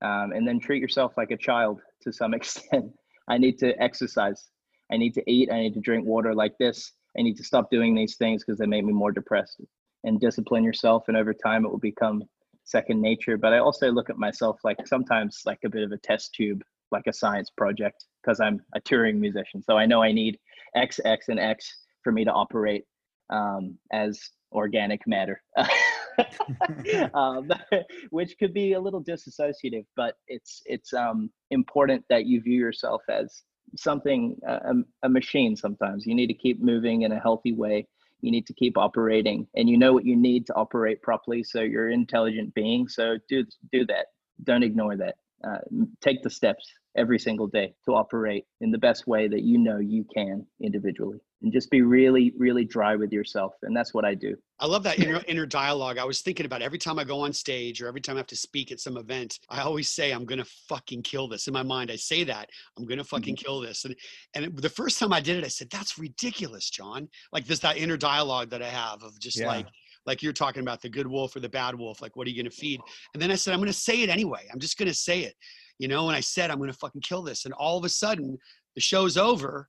[0.00, 2.92] Um, and then treat yourself like a child to some extent.
[3.28, 4.48] I need to exercise.
[4.90, 5.50] I need to eat.
[5.50, 6.92] I need to drink water like this.
[7.18, 9.60] I need to stop doing these things because they make me more depressed.
[10.04, 12.24] And discipline yourself, and over time, it will become
[12.64, 13.36] second nature.
[13.36, 16.62] But I also look at myself like sometimes like a bit of a test tube,
[16.90, 19.62] like a science project, because I'm a touring musician.
[19.62, 20.38] So I know I need
[20.74, 21.72] X, X, and X
[22.02, 22.84] for me to operate
[23.30, 24.20] um, as
[24.52, 25.42] organic matter.
[27.14, 27.50] um,
[28.10, 33.02] which could be a little disassociative, but it's it's um, important that you view yourself
[33.08, 33.42] as
[33.76, 35.56] something a, a machine.
[35.56, 37.86] Sometimes you need to keep moving in a healthy way.
[38.20, 41.42] You need to keep operating, and you know what you need to operate properly.
[41.42, 42.88] So you're an intelligent being.
[42.88, 44.06] So do do that.
[44.44, 45.16] Don't ignore that.
[45.44, 45.58] Uh,
[46.00, 49.78] take the steps every single day to operate in the best way that you know
[49.78, 54.14] you can individually and just be really really dry with yourself and that's what i
[54.14, 55.98] do I love that inner, inner dialogue.
[55.98, 58.28] I was thinking about every time I go on stage or every time I have
[58.28, 61.48] to speak at some event, I always say, I'm going to fucking kill this.
[61.48, 63.44] In my mind, I say that, I'm going to fucking Mm-hmm.
[63.44, 63.84] kill this.
[63.86, 63.96] And,
[64.34, 67.08] and the first time I did it, I said, that's ridiculous, John.
[67.32, 69.48] Like this that inner dialogue that I have of just Yeah.
[69.48, 69.66] like,
[70.06, 72.00] like you're talking about the good wolf or the bad wolf.
[72.00, 72.80] Like, what are you going to feed?
[73.14, 74.46] And then I said, I'm going to say it anyway.
[74.52, 75.34] I'm just going to say it,
[75.80, 76.06] you know?
[76.06, 77.46] And I said, I'm going to fucking kill this.
[77.46, 78.38] And all of a sudden
[78.76, 79.68] the show's over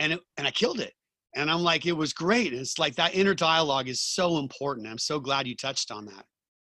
[0.00, 0.92] and it, and I killed it
[1.34, 4.98] and i'm like it was great it's like that inner dialogue is so important i'm
[4.98, 6.24] so glad you touched on that.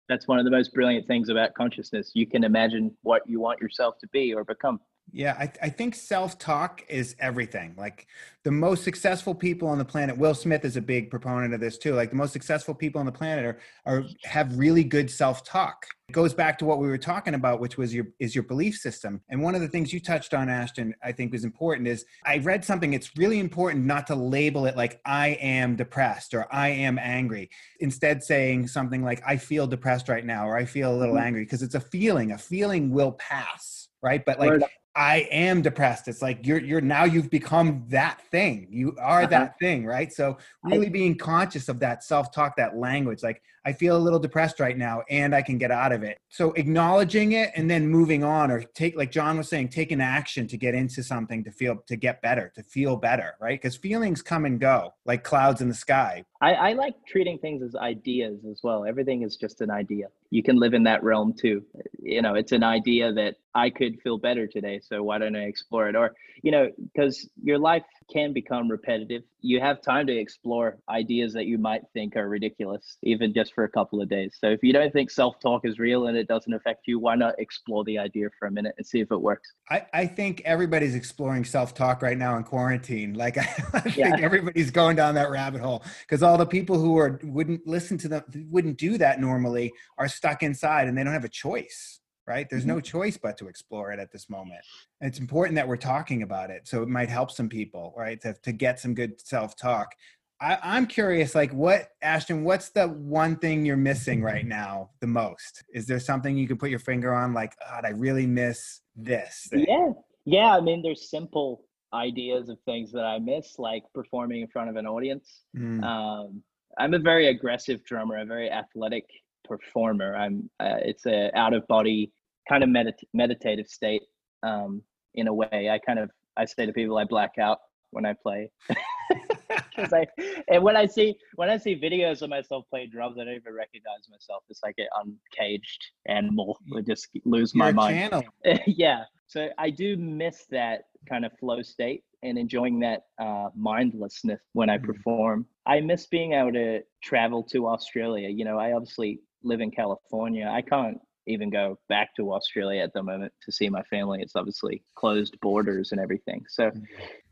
[0.10, 2.12] That's one of the most brilliant things about consciousness.
[2.15, 4.79] You can imagine what you want yourself to be or become
[5.12, 7.74] Yeah, I, I think self talk is everything.
[7.78, 8.08] Like
[8.43, 11.78] the most successful people on the planet, Will Smith is a big proponent of this
[11.78, 11.93] too.
[11.93, 15.86] Like the most successful people on the planet are, are have really good self talk.
[16.10, 18.76] It goes back to what we were talking about, which was your is your belief
[18.78, 19.22] system.
[19.30, 22.38] And one of the things you touched on, Ashton, I think was important is I
[22.39, 22.93] read something.
[22.93, 27.50] It's really important not to label it like I am depressed or I am angry.
[27.80, 31.24] Instead, saying something like I feel depressed right now or I feel a little Mhm.
[31.24, 32.32] angry because it's a feeling.
[32.32, 34.24] A feeling will pass, right?
[34.24, 34.63] But like Word.
[34.95, 36.08] I am depressed.
[36.08, 38.67] It's like you're you're now you've become that thing.
[38.71, 39.28] You are Uh-huh.
[39.30, 40.12] that thing, right?
[40.12, 44.60] So really being conscious of that self-talk, that language, like I feel a little depressed
[44.60, 46.17] right now and I can get out of it.
[46.27, 50.47] So acknowledging it and then moving on or take like John was saying, taking action
[50.47, 53.62] to get into something to feel to get better, to feel better, right?
[53.62, 56.25] Because feelings come and go like clouds in the sky.
[56.41, 58.86] I, I like treating things as ideas as well.
[58.86, 60.08] Everything is just an idea.
[60.32, 61.63] You can live in that realm too.
[62.01, 64.79] You know, it's an idea that I could feel better today.
[64.84, 65.95] So why don't I explore it?
[65.95, 69.23] Or, you know, because your life can become repetitive.
[69.41, 73.65] You have time to explore ideas that you might think are ridiculous, even just for
[73.65, 74.38] a couple of days.
[74.39, 77.15] So if you don't think self talk is real and it doesn't affect you, why
[77.15, 79.52] not explore the idea for a minute and see if it works?
[79.69, 83.15] I, I think everybody's exploring self-talk right now in quarantine.
[83.15, 83.38] Like
[83.74, 84.15] I, think Yeah.
[84.17, 88.08] everybody's going down that rabbit hole because all the people who are wouldn't listen to
[88.08, 92.00] them wouldn't do that normally are stuck inside and they don't have a choice.
[92.26, 92.48] Right?
[92.50, 92.84] There's no mm-hmm.
[92.84, 94.62] choice but to explore it at this moment.
[95.02, 98.22] And it's important that we're talking about it, so it might help some people, right?
[98.22, 99.95] To to get some good self-talk.
[100.41, 105.08] I, I'm curious, like what Ashton, what's the one thing you're missing right now the
[105.08, 105.63] most?
[105.73, 109.49] Is there something you can put your finger on, like, God, I really miss this?
[109.52, 109.91] Yeah.
[110.25, 110.56] Yeah.
[110.56, 114.75] I mean, there's simple ideas of things that I miss, like performing in front of
[114.75, 115.41] an audience.
[115.58, 115.84] Mm.
[115.84, 116.43] Um,
[116.78, 119.06] I'm a very aggressive drummer, a very athletic
[119.43, 120.15] performer.
[120.15, 120.49] I'm.
[120.60, 122.12] Uh, it's a out of body
[122.47, 124.04] kind of medit- meditative state.
[124.43, 124.84] Um,
[125.15, 127.60] in a way, I kind of I say to people I black out
[127.91, 128.52] when I play.
[129.89, 130.05] Because I
[130.49, 133.53] and when I see when I see videos of myself playing drums, I don't even
[133.53, 134.43] recognize myself.
[134.49, 136.59] It's like an uncaged animal.
[136.75, 138.13] I just lose my Your mind.
[138.67, 139.03] yeah.
[139.27, 144.69] So i do miss that kind of flow state and enjoying that uh, mindlessness when
[144.69, 144.83] i Mhm.
[144.85, 145.45] perform.
[145.67, 148.27] I miss being able to travel to australia.
[148.29, 150.47] You know i obviously live in california.
[150.51, 154.19] I can't even go back to australia at the moment to see my family.
[154.23, 156.43] It's obviously closed borders and everything.
[156.49, 156.71] So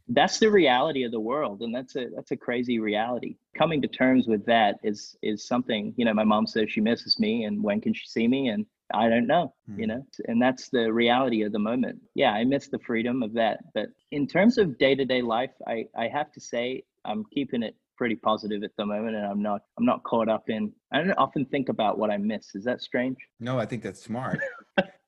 [0.10, 3.88] that's the reality of the world and that's a that's a crazy reality coming to
[3.88, 7.62] terms with that is is something you know my mom says she misses me and
[7.62, 9.90] when can she see me and i don't know you Mhm.
[9.90, 13.60] know and that's the reality of the moment yeah i miss the freedom of that
[13.74, 18.16] but in terms of day-to-day life i i have to say i'm keeping it pretty
[18.16, 20.72] positive at the moment, and I'm not I'm not caught up in.
[20.92, 22.54] I don't often think about what I miss.
[22.54, 23.18] Is that strange?
[23.40, 24.40] No, I think that's smart.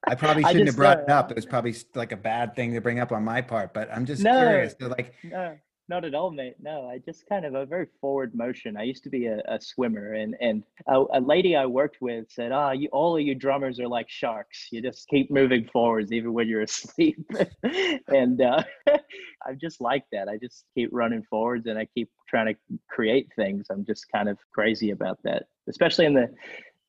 [0.08, 1.32] I probably shouldn't just, have brought it up.
[1.32, 4.06] It was probably like a bad thing to bring up on my part, but I'm
[4.06, 4.32] just No.
[4.32, 4.76] curious.
[4.80, 5.58] So like, No,
[5.90, 6.56] not at all, mate.
[6.62, 8.78] No, I just kind of a very forward motion.
[8.78, 12.28] I used to be a, a swimmer, and and a, a lady I worked with
[12.30, 14.68] said, "Ah, you all of you drummers are like sharks.
[14.72, 17.20] You just keep moving forwards even when you're asleep."
[18.08, 18.64] and uh,
[19.46, 20.30] I'm just like that.
[20.30, 23.66] I just keep running forwards, and I keep trying to create things.
[23.72, 26.32] I'm just kind of crazy about that, especially in the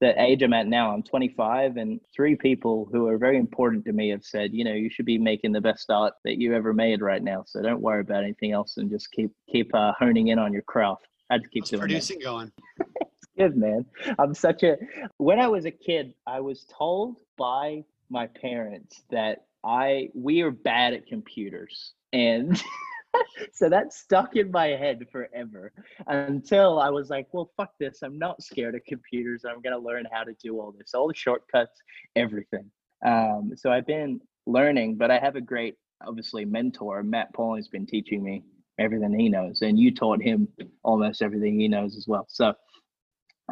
[0.00, 3.92] the age I'm at now, I'm 25, and three people who are very important to
[3.92, 6.72] me have said, you know, you should be making the best art that you ever
[6.72, 7.44] made right now.
[7.46, 10.62] So don't worry about anything else, and just keep keep uh, honing in on your
[10.62, 11.06] craft.
[11.28, 11.86] I had to keep How's doing that.
[11.86, 12.52] producing going?
[13.38, 13.84] Good man.
[14.18, 14.76] I'm such a.
[15.18, 20.50] When I was a kid, I was told by my parents that I we are
[20.50, 22.62] bad at computers, and
[23.52, 25.72] so that stuck in my head forever
[26.06, 28.02] until I was like, well, fuck this.
[28.02, 29.44] I'm not scared of computers.
[29.44, 31.80] I'm gonna learn how to do all this, all the shortcuts,
[32.16, 32.70] everything.
[33.04, 37.02] Um, so I've been learning, but I have a great, obviously, mentor.
[37.02, 38.44] Matt Pauling's been teaching me
[38.78, 40.48] everything he knows, and you taught him
[40.82, 42.26] almost everything he knows as well.
[42.28, 42.54] So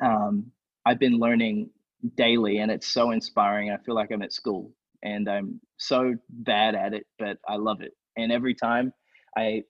[0.03, 0.51] um,
[0.85, 1.71] I've been learning
[2.17, 3.71] daily, and it's so inspiring.
[3.71, 7.81] I feel like I'm at school, and I'm so bad at it, but I love
[7.81, 7.93] it.
[8.17, 8.93] And every time
[9.39, 9.63] I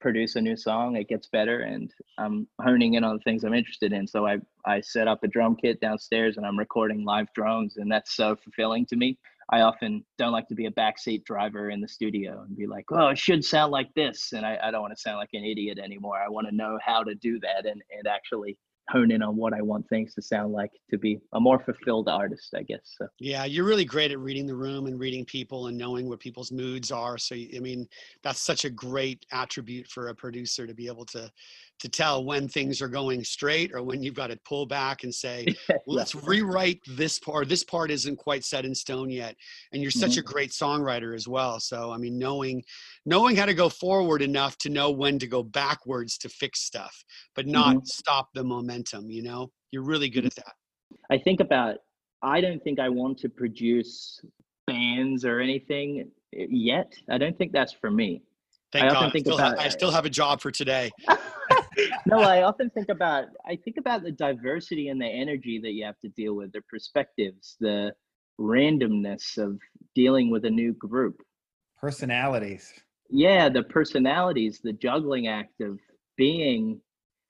[0.00, 3.54] produce a new song, it gets better, and I'm honing in on the things I'm
[3.54, 4.06] interested in.
[4.06, 7.90] So I I set up a drum kit downstairs, and I'm recording live drums, and
[7.90, 9.18] that's so fulfilling to me.
[9.50, 12.86] I often don't like to be a backseat driver in the studio and be like,
[12.90, 14.32] oh, it should sound like this.
[14.32, 16.16] And I, I don't want to sound like an idiot anymore.
[16.16, 18.56] I want to know how to do that and, and actually
[18.88, 22.08] hone in on what I want things to sound like to be a more fulfilled
[22.08, 22.94] artist, I guess.
[22.98, 26.20] So Yeah, you're really great at reading the room and reading people and knowing what
[26.20, 27.16] people's moods are.
[27.16, 27.88] So I mean,
[28.22, 31.30] that's such a great attribute for a producer to be able to
[31.80, 35.14] to tell when things are going straight or when you've got to pull back and
[35.14, 35.46] say,
[35.86, 37.48] let's rewrite this part.
[37.48, 39.36] This part isn't quite set in stone yet.
[39.72, 40.32] And you're such a mm-hmm.
[40.32, 41.60] great songwriter as well.
[41.60, 42.62] So I mean, knowing
[43.04, 47.04] knowing how to go forward enough to know when to go backwards to fix stuff,
[47.34, 47.84] but not mm-hmm.
[47.84, 49.10] stop the momentum.
[49.10, 50.38] You know, you're really good mm-hmm.
[50.38, 50.54] at that.
[51.10, 51.76] I think about
[52.22, 54.20] I don't think I want to produce
[54.66, 56.92] bands or anything eh, yet.
[57.10, 58.22] I don't think that's for me.
[58.72, 59.12] Thank I God.
[59.14, 60.90] I still, about- I still have a job for today.
[62.06, 65.84] no, I often think about I think about the diversity and the energy that you
[65.84, 67.94] have to deal with, the perspectives, the
[68.40, 69.58] randomness of
[69.94, 71.22] dealing with a new group.
[71.80, 72.72] personalities.
[73.10, 75.78] Yeah, the personalities, the juggling act of
[76.16, 76.80] being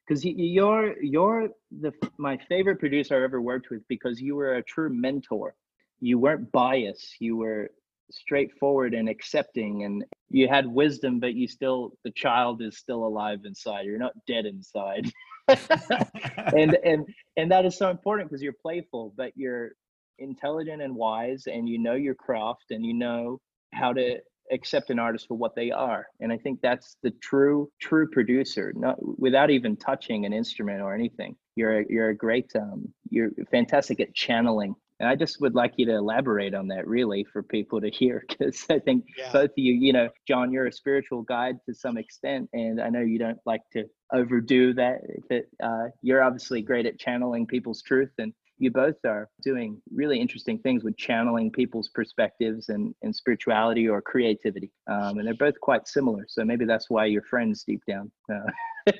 [0.07, 1.49] because you're you're
[1.81, 5.55] the my favorite producer I've ever worked with because you were a true mentor.
[6.01, 7.21] You weren't biased.
[7.21, 7.71] You were
[8.11, 13.41] straightforward and accepting, and you had wisdom, but you still the child is still alive
[13.45, 13.87] inside.
[13.87, 15.11] You're not dead inside.
[15.49, 19.73] and and and that is so important because you're playful, but you're
[20.19, 23.41] intelligent and wise, and you know your craft, and you know
[23.73, 24.19] how to
[24.53, 28.73] accept an artist for what they are and i think that's the true true producer
[28.77, 33.31] not without even touching an instrument or anything you're a, you're a great um you're
[33.51, 37.43] fantastic at channeling and i just would like you to elaborate on that really for
[37.43, 39.33] people to hear because i think Yeah.
[39.33, 42.89] both of you you know john you're a spiritual guide to some extent and i
[42.89, 47.83] know you don't like to overdo that but uh, you're obviously great at channeling people's
[47.83, 53.15] truth and you both are doing really interesting things with channeling people's perspectives and, and
[53.15, 54.71] spirituality or creativity.
[54.89, 56.25] Um, and they're both quite similar.
[56.29, 58.11] So maybe that's why you're friends deep down.
[58.33, 58.47] Uh,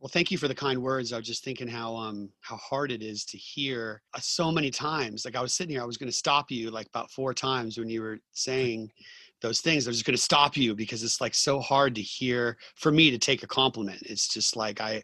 [0.00, 1.14] Well, thank you for the kind words.
[1.14, 4.70] I was just thinking how um how hard it is to hear uh, so many
[4.70, 5.24] times.
[5.24, 7.78] Like I was sitting here, I was going to stop you like about four times
[7.78, 8.90] when you were saying
[9.40, 9.86] those things.
[9.86, 12.92] I was just going to stop you because it's like so hard to hear for
[12.92, 14.02] me to take a compliment.
[14.02, 15.02] It's just like I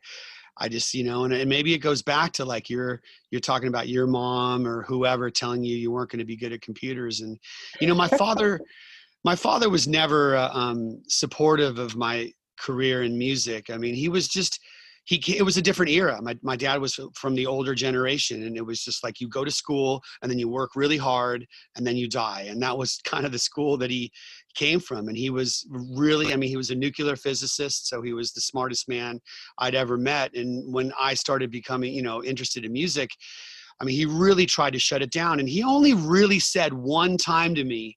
[0.58, 3.68] I just you know, and, and maybe it goes back to like you're you're talking
[3.68, 7.22] about your mom or whoever telling you you weren't going to be good at computers,
[7.22, 7.38] and
[7.80, 8.60] you know, my father.
[9.22, 13.70] My father was never uh, um, supportive of my career in music.
[13.70, 14.60] I mean, he was just
[15.04, 16.20] he it was a different era.
[16.22, 19.44] My my dad was from the older generation and it was just like you go
[19.44, 21.46] to school and then you work really hard
[21.76, 22.46] and then you die.
[22.48, 24.10] And that was kind of the school that he
[24.54, 28.12] came from and he was really I mean he was a nuclear physicist so he
[28.12, 29.20] was the smartest man
[29.58, 33.10] I'd ever met and when I started becoming, you know, interested in music,
[33.80, 37.16] I mean he really tried to shut it down and he only really said one
[37.16, 37.96] time to me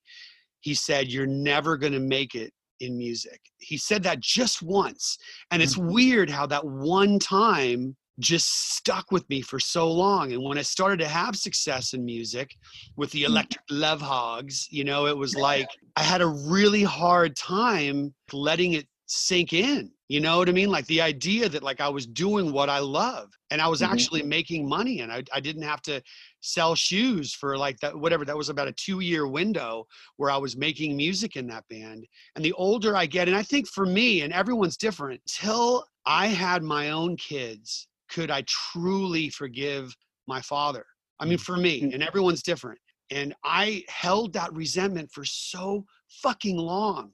[0.60, 2.52] he said you're never going to make it
[2.84, 3.40] in music.
[3.58, 5.18] He said that just once.
[5.50, 5.92] And it's mm-hmm.
[5.92, 10.32] weird how that one time just stuck with me for so long.
[10.32, 12.54] And when I started to have success in music
[12.96, 13.26] with the mm.
[13.26, 18.74] Electric Love Hogs, you know, it was like I had a really hard time letting
[18.74, 19.90] it sink in.
[20.08, 20.70] You know what I mean?
[20.70, 23.90] Like the idea that like I was doing what I love and I was Mhm.
[23.90, 26.02] actually making money and I, I didn't have to
[26.40, 29.86] sell shoes for like that whatever that was about a two year window
[30.16, 32.06] where I was making music in that band.
[32.36, 36.26] And the older I get, and I think for me and everyone's different, till I
[36.26, 39.96] had my own kids, could I truly forgive
[40.26, 40.84] my father?
[41.18, 41.94] I mean, for me, Mm.
[41.94, 42.78] and everyone's different.
[43.10, 47.12] And I held that resentment for so fucking long.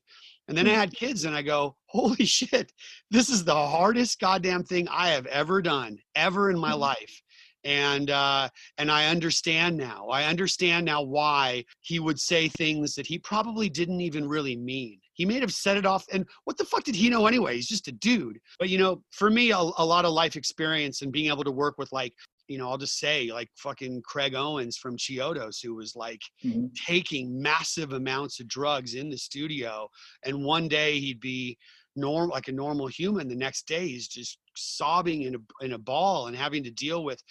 [0.48, 0.76] And then I Mm.
[0.76, 2.72] had kids, and I go, holy shit,
[3.10, 6.78] this is the hardest goddamn thing I have ever done, ever in my Mhm.
[6.78, 7.22] life.
[7.62, 10.06] And uh, and I understand now.
[10.08, 14.98] I understand now why he would say things that he probably didn't even really mean.
[15.12, 16.06] He may have said it off.
[16.10, 17.56] And what the fuck did he know anyway?
[17.56, 18.38] He's just a dude.
[18.58, 21.50] But you know, for me, a, a lot of life experience and being able to
[21.50, 22.14] work with like,
[22.48, 26.74] you know, I'll just say like fucking Craig Owens from Chiodos, who was like Mhm.
[26.74, 29.86] taking massive amounts of drugs in the studio
[30.24, 31.58] and one day he'd be
[31.96, 35.78] norm like a normal human the next day he's just sobbing in a in a
[35.78, 37.22] ball and having to deal with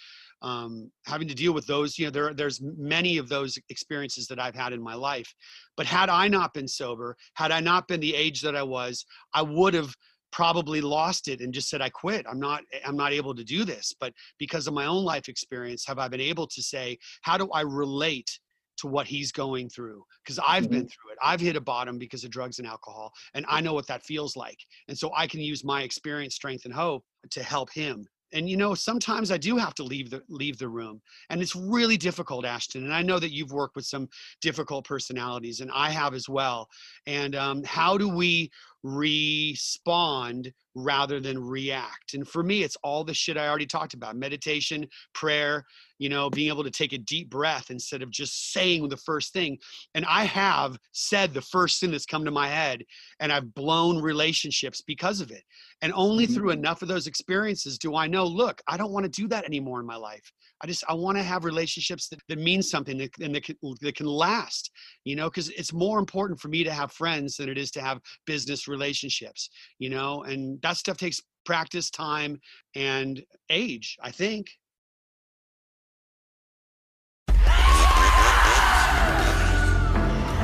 [0.42, 4.40] um having to deal with those you know there there's many of those experiences that
[4.40, 5.34] I've had in my life.
[5.76, 9.04] But had I not been sober had I not been the age that I was
[9.34, 9.94] I would have
[10.32, 12.24] probably lost it and just said I quit.
[12.30, 13.94] I'm not I'm not able to do this.
[13.98, 17.48] But because of my own life experience have I been able to say how do
[17.52, 18.38] I relate
[18.80, 21.18] to what he's going through because I've been through it.
[21.22, 24.36] I've hit a bottom because of drugs and alcohol, and I know what that feels
[24.36, 24.58] like.
[24.88, 28.06] And so I can use my experience, strength, and hope to help him.
[28.32, 31.00] And you know, sometimes I do have to leave the leave the room,
[31.30, 32.84] and it's really difficult, Ashton.
[32.84, 34.08] And I know that you've worked with some
[34.40, 36.68] difficult personalities, and I have as well.
[37.06, 38.50] And um, how do we
[38.82, 42.14] respond rather than react?
[42.14, 45.64] And for me, it's all the shit I already talked about: meditation, prayer,
[45.98, 49.32] you know, being able to take a deep breath instead of just saying the first
[49.32, 49.58] thing.
[49.94, 52.84] And I have said the first thing that's come to my head,
[53.20, 55.42] and I've blown relationships because of it.
[55.82, 56.34] And only Mhm.
[56.34, 59.44] through enough of those experiences do I know, look, I don't want to do that
[59.44, 60.32] anymore in my life.
[60.62, 63.56] I just, I want to have relationships that, that mean something that, and that can,
[63.80, 64.70] that can last,
[65.04, 67.80] you know, because it's more important for me to have friends than it is to
[67.80, 72.40] have business relationships, you know, and that stuff takes practice, time,
[72.74, 74.50] and age, I think.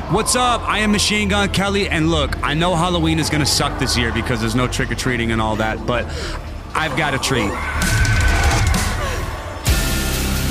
[0.09, 0.61] What's up?
[0.61, 4.13] I am Machine Gun Kelly, and look, I know Halloween is gonna suck this year
[4.13, 6.05] because there's no trick or treating and all that, but
[6.73, 7.51] I've got a treat.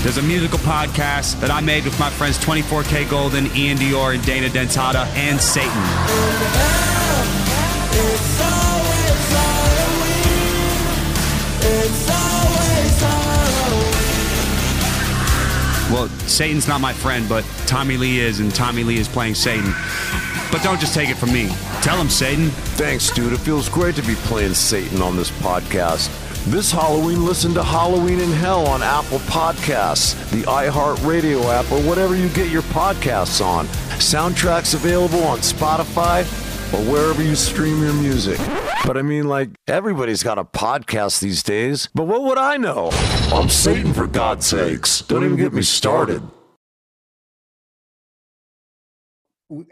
[0.02, 4.24] There's a musical podcast that I made with my friends 24K Golden, iann dior, and
[4.24, 7.05] Dana Dentata, and Satan.
[15.90, 19.72] Well, Satan's not my friend, but Tommy Lee is, and Tommy Lee is playing Satan.
[20.52, 21.48] But don't just take it from me.
[21.80, 22.50] Tell him, Satan.
[22.76, 23.32] Thanks, dude.
[23.32, 26.10] It feels great to be playing Satan on this podcast.
[26.50, 32.14] This Halloween, listen to Halloween in Hell on Apple Podcasts, the iHeartRadio app, or whatever
[32.14, 33.66] you get your podcasts on.
[33.98, 36.24] Soundtracks available on Spotify
[36.72, 38.38] or wherever you stream your music.
[38.86, 41.88] But I mean, like, everybody's got a podcast these days.
[41.94, 42.90] But what would I know?
[43.32, 45.02] I'm Satan, for God's sakes.
[45.02, 46.22] Don't even get me started.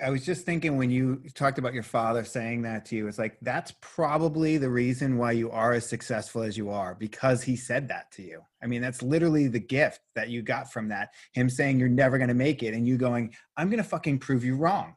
[0.01, 3.19] I was just thinking when you talked about your father saying that to you, it's
[3.19, 7.57] like that's probably the reason why you are as successful as you are because he
[7.57, 8.41] said that to you.
[8.63, 11.11] I mean, that's literally the gift that you got from that.
[11.33, 14.21] Him saying you're never going to make it and you going, I'm going to fucking
[14.21, 14.95] prove you wrong.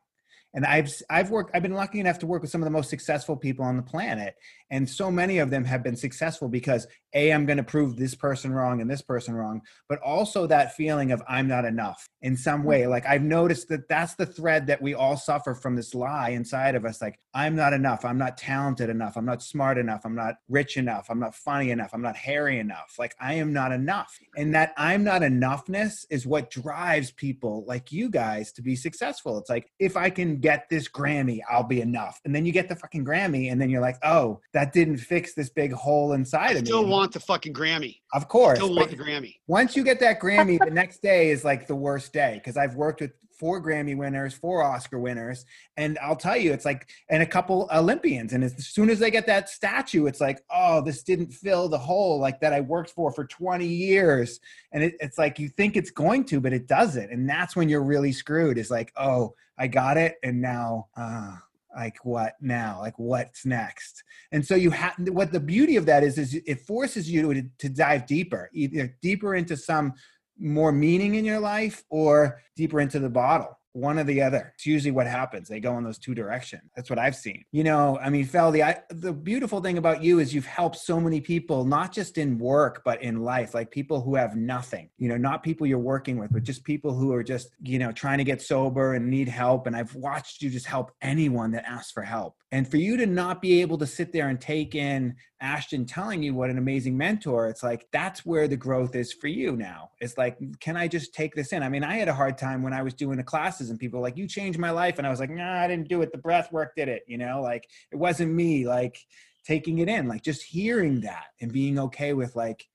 [0.53, 2.89] And I've I've worked I've been lucky enough to work with some of the most
[2.89, 4.35] successful people on the planet
[4.69, 8.15] and so many of them have been successful because a I'm going to prove this
[8.15, 12.35] person wrong and this person wrong, but also that feeling of I'm not enough in
[12.35, 12.81] some way.
[12.81, 12.91] Mm-hmm.
[12.91, 16.75] Like I've noticed that that's the thread that we all suffer from this lie inside
[16.75, 20.15] of us like I'm not enough, I'm not talented enough, I'm not smart enough, I'm
[20.15, 22.95] not rich enough, I'm not funny enough, I'm not hairy enough.
[22.97, 24.17] Like I am not enough.
[24.35, 29.37] And that I'm not enoughness is what drives people like you guys to be successful.
[29.37, 32.19] It's like if I can get this Grammy, I'll be enough.
[32.25, 35.35] And then you get the fucking Grammy and then you're like, "Oh, that didn't fix
[35.35, 36.65] this big hole inside I of me.
[36.65, 37.99] still want the fucking Grammy.
[38.13, 38.57] of course.
[38.57, 39.35] Still want the Grammy.
[39.45, 42.73] once you get that Grammy, the next day is like the worst day because I've
[42.73, 45.45] worked with four Grammy winners, four Oscar winners,
[45.77, 48.33] and I'll tell you, it's like, and a couple Olympians.
[48.33, 51.77] And as soon as they get that statue, it's like, oh, this didn't fill the
[51.77, 54.39] hole like that I worked for for 20 years.
[54.71, 57.11] And it, it's like you think it's going to, but it doesn't.
[57.11, 58.57] And that's when you're really screwed.
[58.57, 61.35] Is like, oh, I got it, and now, uh,
[61.77, 62.79] like what now?
[62.79, 64.03] Like what's next?
[64.31, 67.43] And so you have what the beauty of that is is it forces you to,
[67.59, 69.93] to dive deeper either deeper into some
[70.39, 74.51] more meaning in your life or deeper into the bottle one or the other.
[74.55, 75.47] It's usually what happens.
[75.47, 76.63] They go in those two directions.
[76.75, 77.45] That's what I've seen.
[77.51, 81.21] You know, I mean, Feldy, the beautiful thing about you is you've helped so many
[81.21, 85.17] people, not just in work, but in life, like people who have nothing, you know,
[85.17, 88.23] not people you're working with, but just people who are just, you know, trying to
[88.23, 89.67] get sober and need help.
[89.67, 92.35] And I've watched you just help anyone that asks for help.
[92.51, 96.23] And for you to not be able to sit there and take in Ashton telling
[96.23, 99.89] you what an amazing mentor, it's like that's where the growth is for you now.
[99.99, 101.61] It's like, can I just take this in?
[101.61, 103.99] I mean, I had a hard time when I was doing the classes and people
[103.99, 104.97] were like, you changed my life.
[104.97, 106.13] And I was like, nah, I didn't do it.
[106.13, 107.03] The breath work did it.
[107.05, 108.97] You know, like it wasn't me, like
[109.45, 112.65] taking it in, like just hearing that and being okay with like,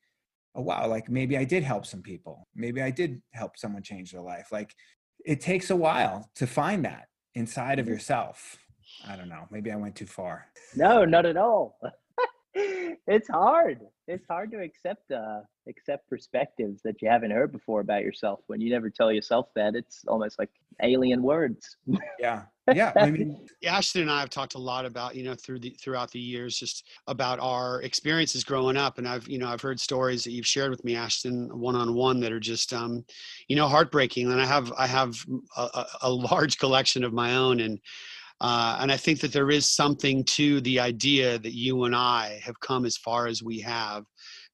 [0.55, 2.47] oh, wow, like maybe I did help some people.
[2.55, 4.49] Maybe I did help someone change their life.
[4.53, 4.75] Like
[5.25, 7.95] it takes a while to find that inside of mm-hmm.
[7.95, 8.59] yourself.
[9.09, 9.46] I don't know.
[9.50, 10.46] Maybe I went too far.
[10.76, 11.78] No, not at all.
[12.55, 13.80] it's hard.
[14.09, 18.40] It's hard to accept uh accept perspectives that you haven't heard before about yourself.
[18.48, 20.50] When you never tell yourself that, it's almost like
[20.82, 21.76] alien words.
[22.18, 22.42] Yeah.
[22.72, 22.92] Yeah.
[22.94, 26.12] I mean, Ashton and I have talked a lot about, you know, through the throughout
[26.12, 28.98] the years, just about our experiences growing up.
[28.98, 31.94] And I've, you know, I've heard stories that you've shared with me, Ashton, one on
[31.94, 33.05] one, that are just, um,
[33.48, 34.30] you know, heartbreaking.
[34.30, 35.16] And I have, I have
[35.57, 37.80] a, a, a large collection of my own, and
[38.43, 42.40] uh, and I think that there is something to the idea that you and I
[42.43, 44.05] have come as far as we have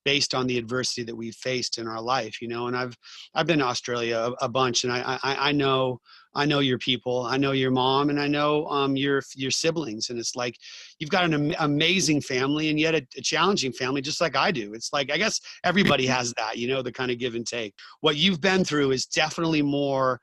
[0.05, 2.95] based on the adversity that we've faced in our life, you know, and I've,
[3.35, 6.01] I've been to Australia a, a bunch and I, I, I know,
[6.35, 10.11] I know your people, I know your mom and I know um, your, your siblings.
[10.11, 10.57] And it's like,
[10.99, 14.51] you've got an am- amazing family and yet a, a challenging family, just like I
[14.51, 14.75] do.
[14.75, 17.75] It's like, I guess everybody has that, you know, the kind of give and take.
[18.01, 20.21] What you've been through is definitely more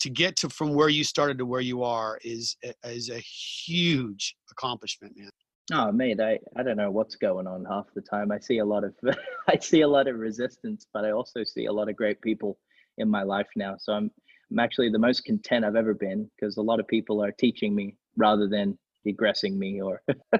[0.00, 4.36] to get to from where you started to where you are is is a huge
[4.50, 5.30] accomplishment man
[5.72, 8.30] Oh mate, I, I don't know what's going on half the time.
[8.30, 8.94] I see a lot of
[9.48, 12.58] I see a lot of resistance, but I also see a lot of great people
[12.98, 13.74] in my life now.
[13.78, 14.10] So I'm
[14.50, 17.74] I'm actually the most content I've ever been because a lot of people are teaching
[17.74, 20.02] me rather than degressing me or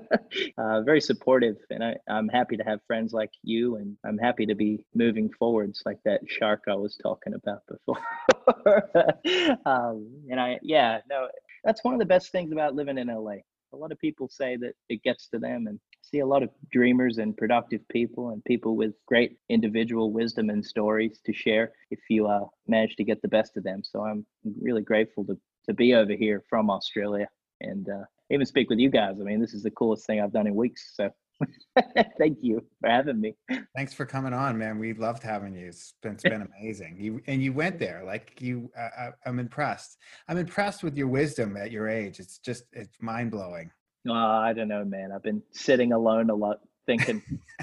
[0.59, 1.57] uh, very supportive.
[1.71, 5.31] And I, I'm happy to have friends like you, and I'm happy to be moving
[5.39, 8.03] forwards like that shark I was talking about before.
[9.67, 11.29] um, and I, yeah, no,
[11.65, 13.37] that's one of the best things about living in LA.
[13.73, 16.51] A lot of people say that it gets to them, and see a lot of
[16.71, 21.73] dreamers and productive people, and people with great individual wisdom and stories to share.
[21.91, 24.25] If you uh, manage to get the best of them, so I'm
[24.61, 27.29] really grateful to to be over here from Australia
[27.61, 29.17] and uh, even speak with you guys.
[29.21, 30.93] I mean, this is the coolest thing I've done in weeks.
[30.95, 31.11] So
[32.19, 33.35] thank you for having me.
[33.75, 34.79] Thanks for coming on, man.
[34.79, 35.67] We loved having you.
[35.69, 36.97] It's been, it's been amazing.
[36.99, 38.03] You and you went there.
[38.05, 39.99] Like you, uh, I, I'm impressed.
[40.29, 42.19] I'm impressed with your wisdom at your age.
[42.21, 43.71] It's just it's mind blowing.
[44.09, 45.11] Uh, I don't know, man.
[45.13, 47.23] I've been sitting alone a lot, thinking.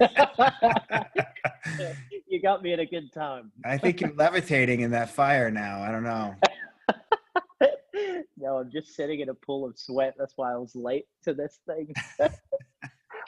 [2.27, 3.51] you got me at a good time.
[3.65, 5.81] I think you're levitating in that fire now.
[5.81, 6.35] I don't know.
[8.43, 10.15] No, I'm just sitting in a pool of sweat.
[10.17, 11.93] That's why I was late to this thing.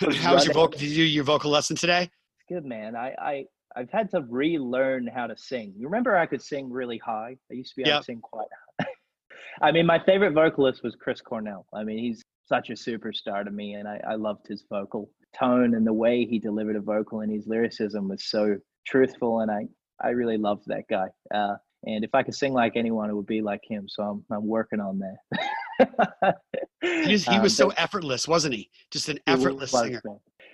[0.17, 2.09] how was your vocal did you do your vocal lesson today?
[2.49, 2.95] Good man.
[2.95, 3.45] I, I
[3.77, 5.73] i've had to relearn how to sing.
[5.77, 7.37] You remember i could sing really high?
[7.49, 8.01] I used to be able Yep.
[8.01, 8.47] to sing quite
[8.81, 8.87] high.
[9.61, 11.65] I mean my favorite vocalist was chris cornell.
[11.73, 15.73] I mean he's such a superstar to me and I, I loved his vocal tone
[15.75, 19.65] and the way he delivered a vocal and his lyricism was so truthful and i
[20.01, 21.07] i really loved that guy.
[21.33, 21.55] Uh,
[21.85, 24.47] and if i could sing like anyone it would be like him so i'm, I'm
[24.47, 26.35] working on that
[26.81, 30.01] he was, he Um, so effortless wasn't he just an was effortless singer.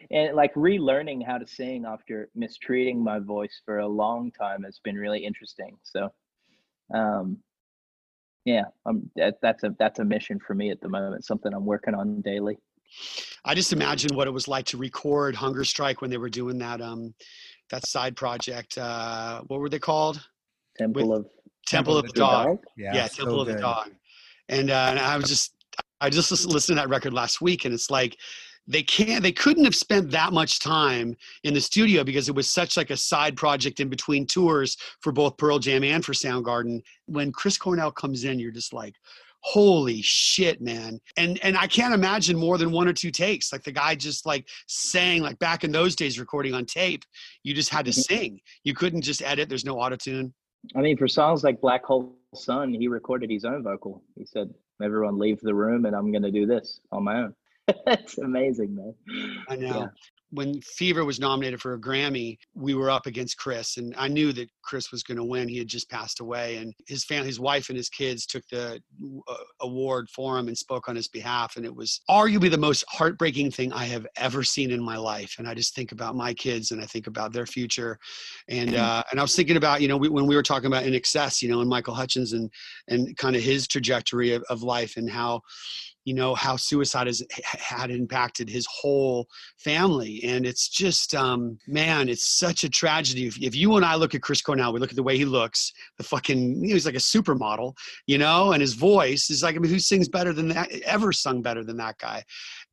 [0.09, 4.79] And like relearning how to sing after mistreating my voice for a long time has
[4.83, 5.77] been really interesting.
[5.83, 6.09] So,
[6.93, 7.37] um,
[8.43, 11.23] yeah, um, that, that's a that's a mission for me at the moment.
[11.23, 12.57] Something I'm working on daily.
[13.45, 16.57] i just imagine what it was like to record hunger strike when they were doing
[16.57, 17.13] that um
[17.69, 20.21] that side project uh what were they called
[20.81, 21.25] Temple of
[21.67, 23.61] temple, of the the dog, Yeah, yeah, so temple of the good.
[23.61, 23.91] dog.
[24.49, 25.53] And uh and i was just
[26.01, 28.17] i just listened, to that record last week and it's like
[28.67, 32.49] they can't they couldn't have spent that much time in the studio because it was
[32.49, 36.81] such like a side project in between tours for both pearl jam and for soundgarden.
[37.05, 38.95] When chris cornell comes in you're just like
[39.43, 40.99] holy shit man.
[41.17, 43.51] And and i can't imagine more than one or two takes.
[43.51, 47.03] Like the guy just like sang like back in those days recording on tape
[47.43, 48.03] you just had to Mhm.
[48.03, 48.39] sing.
[48.63, 50.33] You couldn't just edit there's no auto tune
[50.75, 54.03] I mean, for songs like Black Hole Sun, he recorded his own vocal.
[54.17, 57.35] He said, "Everyone leave the room, and I'm going to do this on my own."
[57.87, 58.95] it's amazing, man.
[59.49, 59.79] I know.
[59.79, 59.87] Yeah.
[60.31, 64.31] When Fever was nominated for a Grammy, we were up against Chris, and I knew
[64.33, 65.47] that Chris was going to win.
[65.47, 68.81] He had just passed away, and his family, his wife, and his kids took the
[69.27, 71.57] uh, award for him and spoke on his behalf.
[71.57, 75.35] And it was arguably the most heartbreaking thing I have ever seen in my life.
[75.37, 77.99] And I just think about my kids, and I think about their future,
[78.47, 80.83] and uh, and I was thinking about you know we, when we were talking about
[80.83, 82.49] INXS, you know, and Michael Hutchence and
[82.87, 85.41] and kind of his trajectory of, of life and how
[86.05, 89.27] you know how suicide has had impacted his whole
[89.57, 93.27] family and it's just um man it's such a tragedy.
[93.27, 95.25] If, if you and i look at chris cornell we look at the way he
[95.25, 97.73] looks the fucking he's like a supermodel
[98.07, 101.11] you know and his voice is like i mean who sings better than that ever
[101.11, 102.23] sung better than that guy?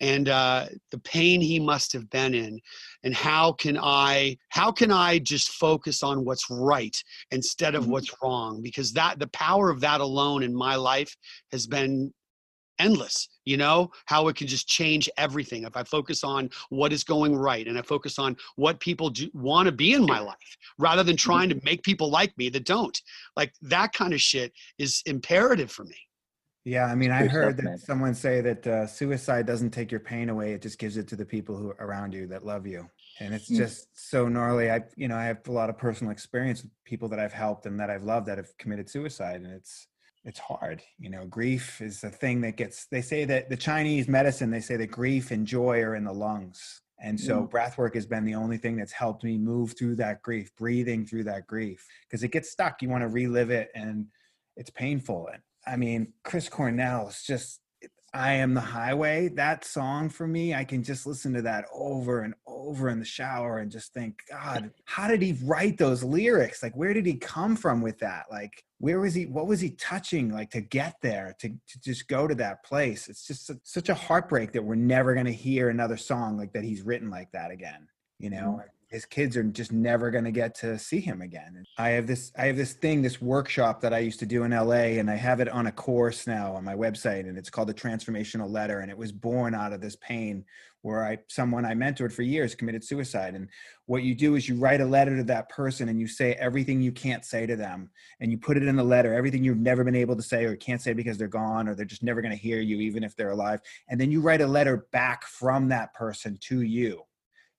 [0.01, 2.61] And uh the pain he must have been in
[3.05, 6.97] and how can i how can i just focus on what's right
[7.31, 8.61] instead of what's wrong?
[8.63, 11.15] Because that the power of that alone in my life
[11.53, 12.13] has been
[12.79, 15.65] endless you know how it can just change everything.
[15.65, 19.31] If i focus on what is going right and i focus on what people do
[19.33, 22.65] want to be in my life rather than trying to make people like me that
[22.65, 23.01] don't
[23.37, 25.97] like that kind of shit is imperative for me.
[26.65, 30.29] Yeah, I mean, I heard that someone say that uh, suicide doesn't take your pain
[30.29, 32.87] away; it just gives it to the people who are around you that love you,
[33.21, 33.57] and it's Mm.
[33.57, 34.71] just so gnarly.
[34.71, 37.65] I, you know, I have a lot of personal experience with people that I've helped
[37.65, 39.87] and that I've loved that have committed suicide, and it's
[40.29, 40.83] it's hard.
[40.99, 42.85] You know, grief is the thing that gets.
[42.85, 46.13] They say that the Chinese medicine, they say that grief and joy are in the
[46.13, 46.83] lungs.
[47.01, 47.51] And so mm.
[47.51, 51.07] breath work has been the only thing that's helped me move through that grief, breathing
[51.07, 51.87] through that grief.
[52.07, 52.83] Because it gets stuck.
[52.83, 54.07] You want to relive it and
[54.57, 55.29] it's painful.
[55.33, 57.61] And I mean, Chris Cornell is just
[58.19, 59.29] I am the highway.
[59.29, 63.05] That song for me, I can just listen to that over and over in the
[63.05, 66.61] shower and just think, God, how did he write those lyrics?
[66.61, 68.25] Like, where did he come from with that?
[68.29, 69.27] Like, where was he?
[69.27, 70.33] What was he touching?
[70.33, 73.09] Like to get there, to, to just go to that place.
[73.09, 76.53] It's just su- such a heartbreak that we're never going to hear another song like
[76.55, 77.87] that he's written like that again.
[78.19, 78.78] You know, mm-hmm.
[78.89, 81.65] His kids are just never going to get to see him again.
[81.77, 84.53] I have this, I have this thing, this workshop that I used to do in
[84.53, 87.69] LA, and I have it on a course now on my website, and it's called
[87.69, 90.45] the Transformational Letter, and it was born out of this pain
[90.83, 93.49] where I, someone I mentored for years committed suicide, and
[93.85, 96.81] what you do is you write a letter to that person, and you say everything
[96.81, 99.85] you can't say to them, and you put it in the letter, everything you've never
[99.85, 102.33] been able to say or can't say because they're gone or they're just never going
[102.33, 105.69] to hear you, even if they're alive, and then you write a letter back from
[105.69, 107.03] that person to you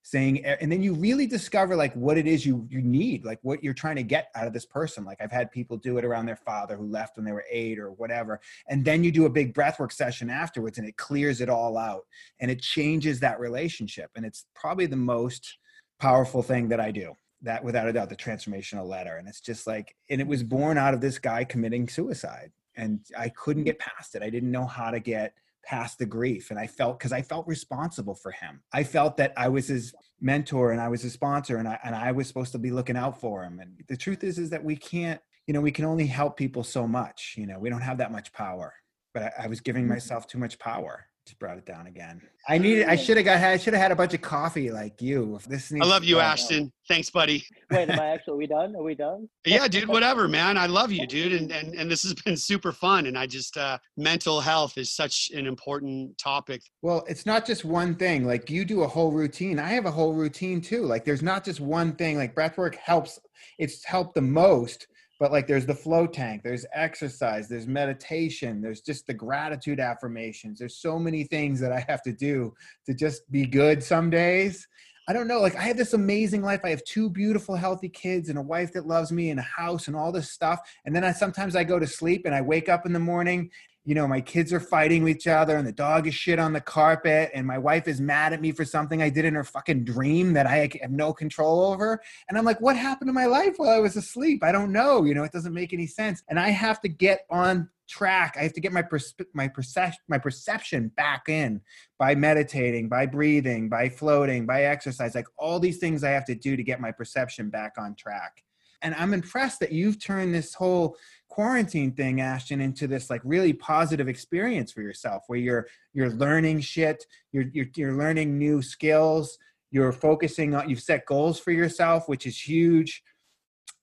[0.02, 3.62] saying and then you really discover like what it is you you need like what
[3.62, 5.04] you're trying to get out of this person.
[5.04, 7.78] Like i've had people do it around their father who left when they were eight
[7.78, 11.48] or whatever and then you do a big breathwork session afterwards and it clears it
[11.48, 12.06] all out
[12.40, 15.58] and it changes that relationship and it's probably the most
[15.98, 19.66] powerful thing that i do that without a doubt the transformational letter and it's just
[19.66, 23.78] like and it was born out of this guy committing suicide and i couldn't get
[23.78, 24.22] past it.
[24.22, 25.34] I didn't know how to get
[25.70, 28.60] past the grief and i felt because i felt responsible for him.
[28.72, 31.94] I felt that i was his mentor and i was his sponsor and I, and
[31.94, 34.64] I was supposed to be looking out for him and the truth is is that
[34.64, 37.82] we can't you know we can only help people so much you know we don't
[37.82, 38.74] have that much power
[39.14, 39.92] but i, I was giving mm-hmm.
[39.92, 43.38] myself too much power just brought it down again i needed i should have got
[43.38, 46.16] i should have had a bunch of coffee like you if this i love you
[46.16, 48.34] go- ashton thanks buddy Wait, am I actually?
[48.34, 48.74] Are we done?
[48.74, 49.28] Are we done?
[49.44, 52.72] yeah dude whatever man i love you dude and and, and this has been super
[52.72, 57.46] fun and i just uh mental health is such an important topic Well, it's not
[57.46, 58.26] just one thing.
[58.26, 59.58] Like you do a whole routine.
[59.58, 60.82] I have a whole routine too.
[60.84, 62.16] Like there's not just one thing.
[62.16, 63.18] Like breathwork helps.
[63.58, 64.86] It's helped the most.
[65.20, 66.42] But like there's the float tank.
[66.42, 67.46] There's exercise.
[67.46, 68.62] There's meditation.
[68.62, 70.58] There's just the gratitude affirmations.
[70.58, 72.54] There's so many things that I have to do
[72.86, 74.66] to just be good some days.
[75.08, 75.40] I don't know.
[75.40, 76.60] Like I have this amazing life.
[76.64, 79.88] I have two beautiful, healthy kids and a wife that loves me and a house
[79.88, 80.60] and all this stuff.
[80.84, 83.50] And then I sometimes I go to sleep and I wake up in the morning
[83.84, 86.52] you know, my kids are fighting with each other and the dog is shit on
[86.52, 89.44] the carpet and my wife is mad at me for something I did in her
[89.44, 92.00] fucking dream that I have no control over.
[92.28, 94.44] And I'm like, what happened to my life while I was asleep?
[94.44, 95.04] I don't know.
[95.04, 96.22] You know, it doesn't make any sense.
[96.28, 98.36] And I have to get on track.
[98.38, 101.60] I have to get my perspe- my perception my perception back in
[101.98, 106.34] by meditating, by breathing, by floating, by exercise, like all these things I have to
[106.34, 108.44] do to get my perception back on track.
[108.82, 110.96] And I'm impressed that you've turned this whole
[111.28, 116.58] quarantine thing ashton into this like really positive experience for yourself where you're you're learning
[116.58, 119.38] shit you're you're, you're learning new skills
[119.70, 123.04] you're focusing on you've set goals for yourself which is huge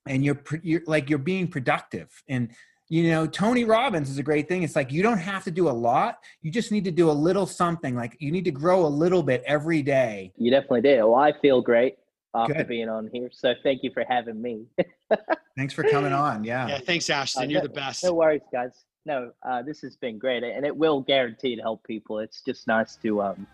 [0.07, 2.09] and you're, you're like you're being productive.
[2.27, 2.49] And
[2.89, 4.63] you know tony robbins is a great thing.
[4.63, 6.19] It's like you don't have to do a lot.
[6.41, 7.95] You just need to do a little something.
[7.95, 10.31] Like you need to grow a little bit every day.
[10.37, 11.03] You definitely did.
[11.03, 11.97] Well, I feel great
[12.37, 12.67] after Good.
[12.67, 13.29] being on here.
[13.31, 14.65] So thank you for having me.
[15.57, 18.41] thanks for coming on yeah, yeah thanks ashton Uh, you're no- the best No worries,
[18.51, 18.85] guys.
[19.05, 22.19] No, uh, this has been great, and it will guarantee to help people.
[22.19, 23.47] It's just nice to um,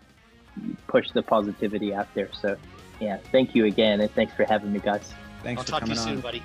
[0.88, 2.28] push the positivity out there.
[2.32, 2.56] So,
[3.00, 5.14] yeah, thank you again, and thanks for having me, guys.
[5.44, 6.20] Thanks I'll for talk to you coming soon, on.
[6.22, 6.42] buddy.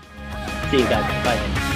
[0.69, 1.25] See you guys.
[1.25, 1.75] Bye.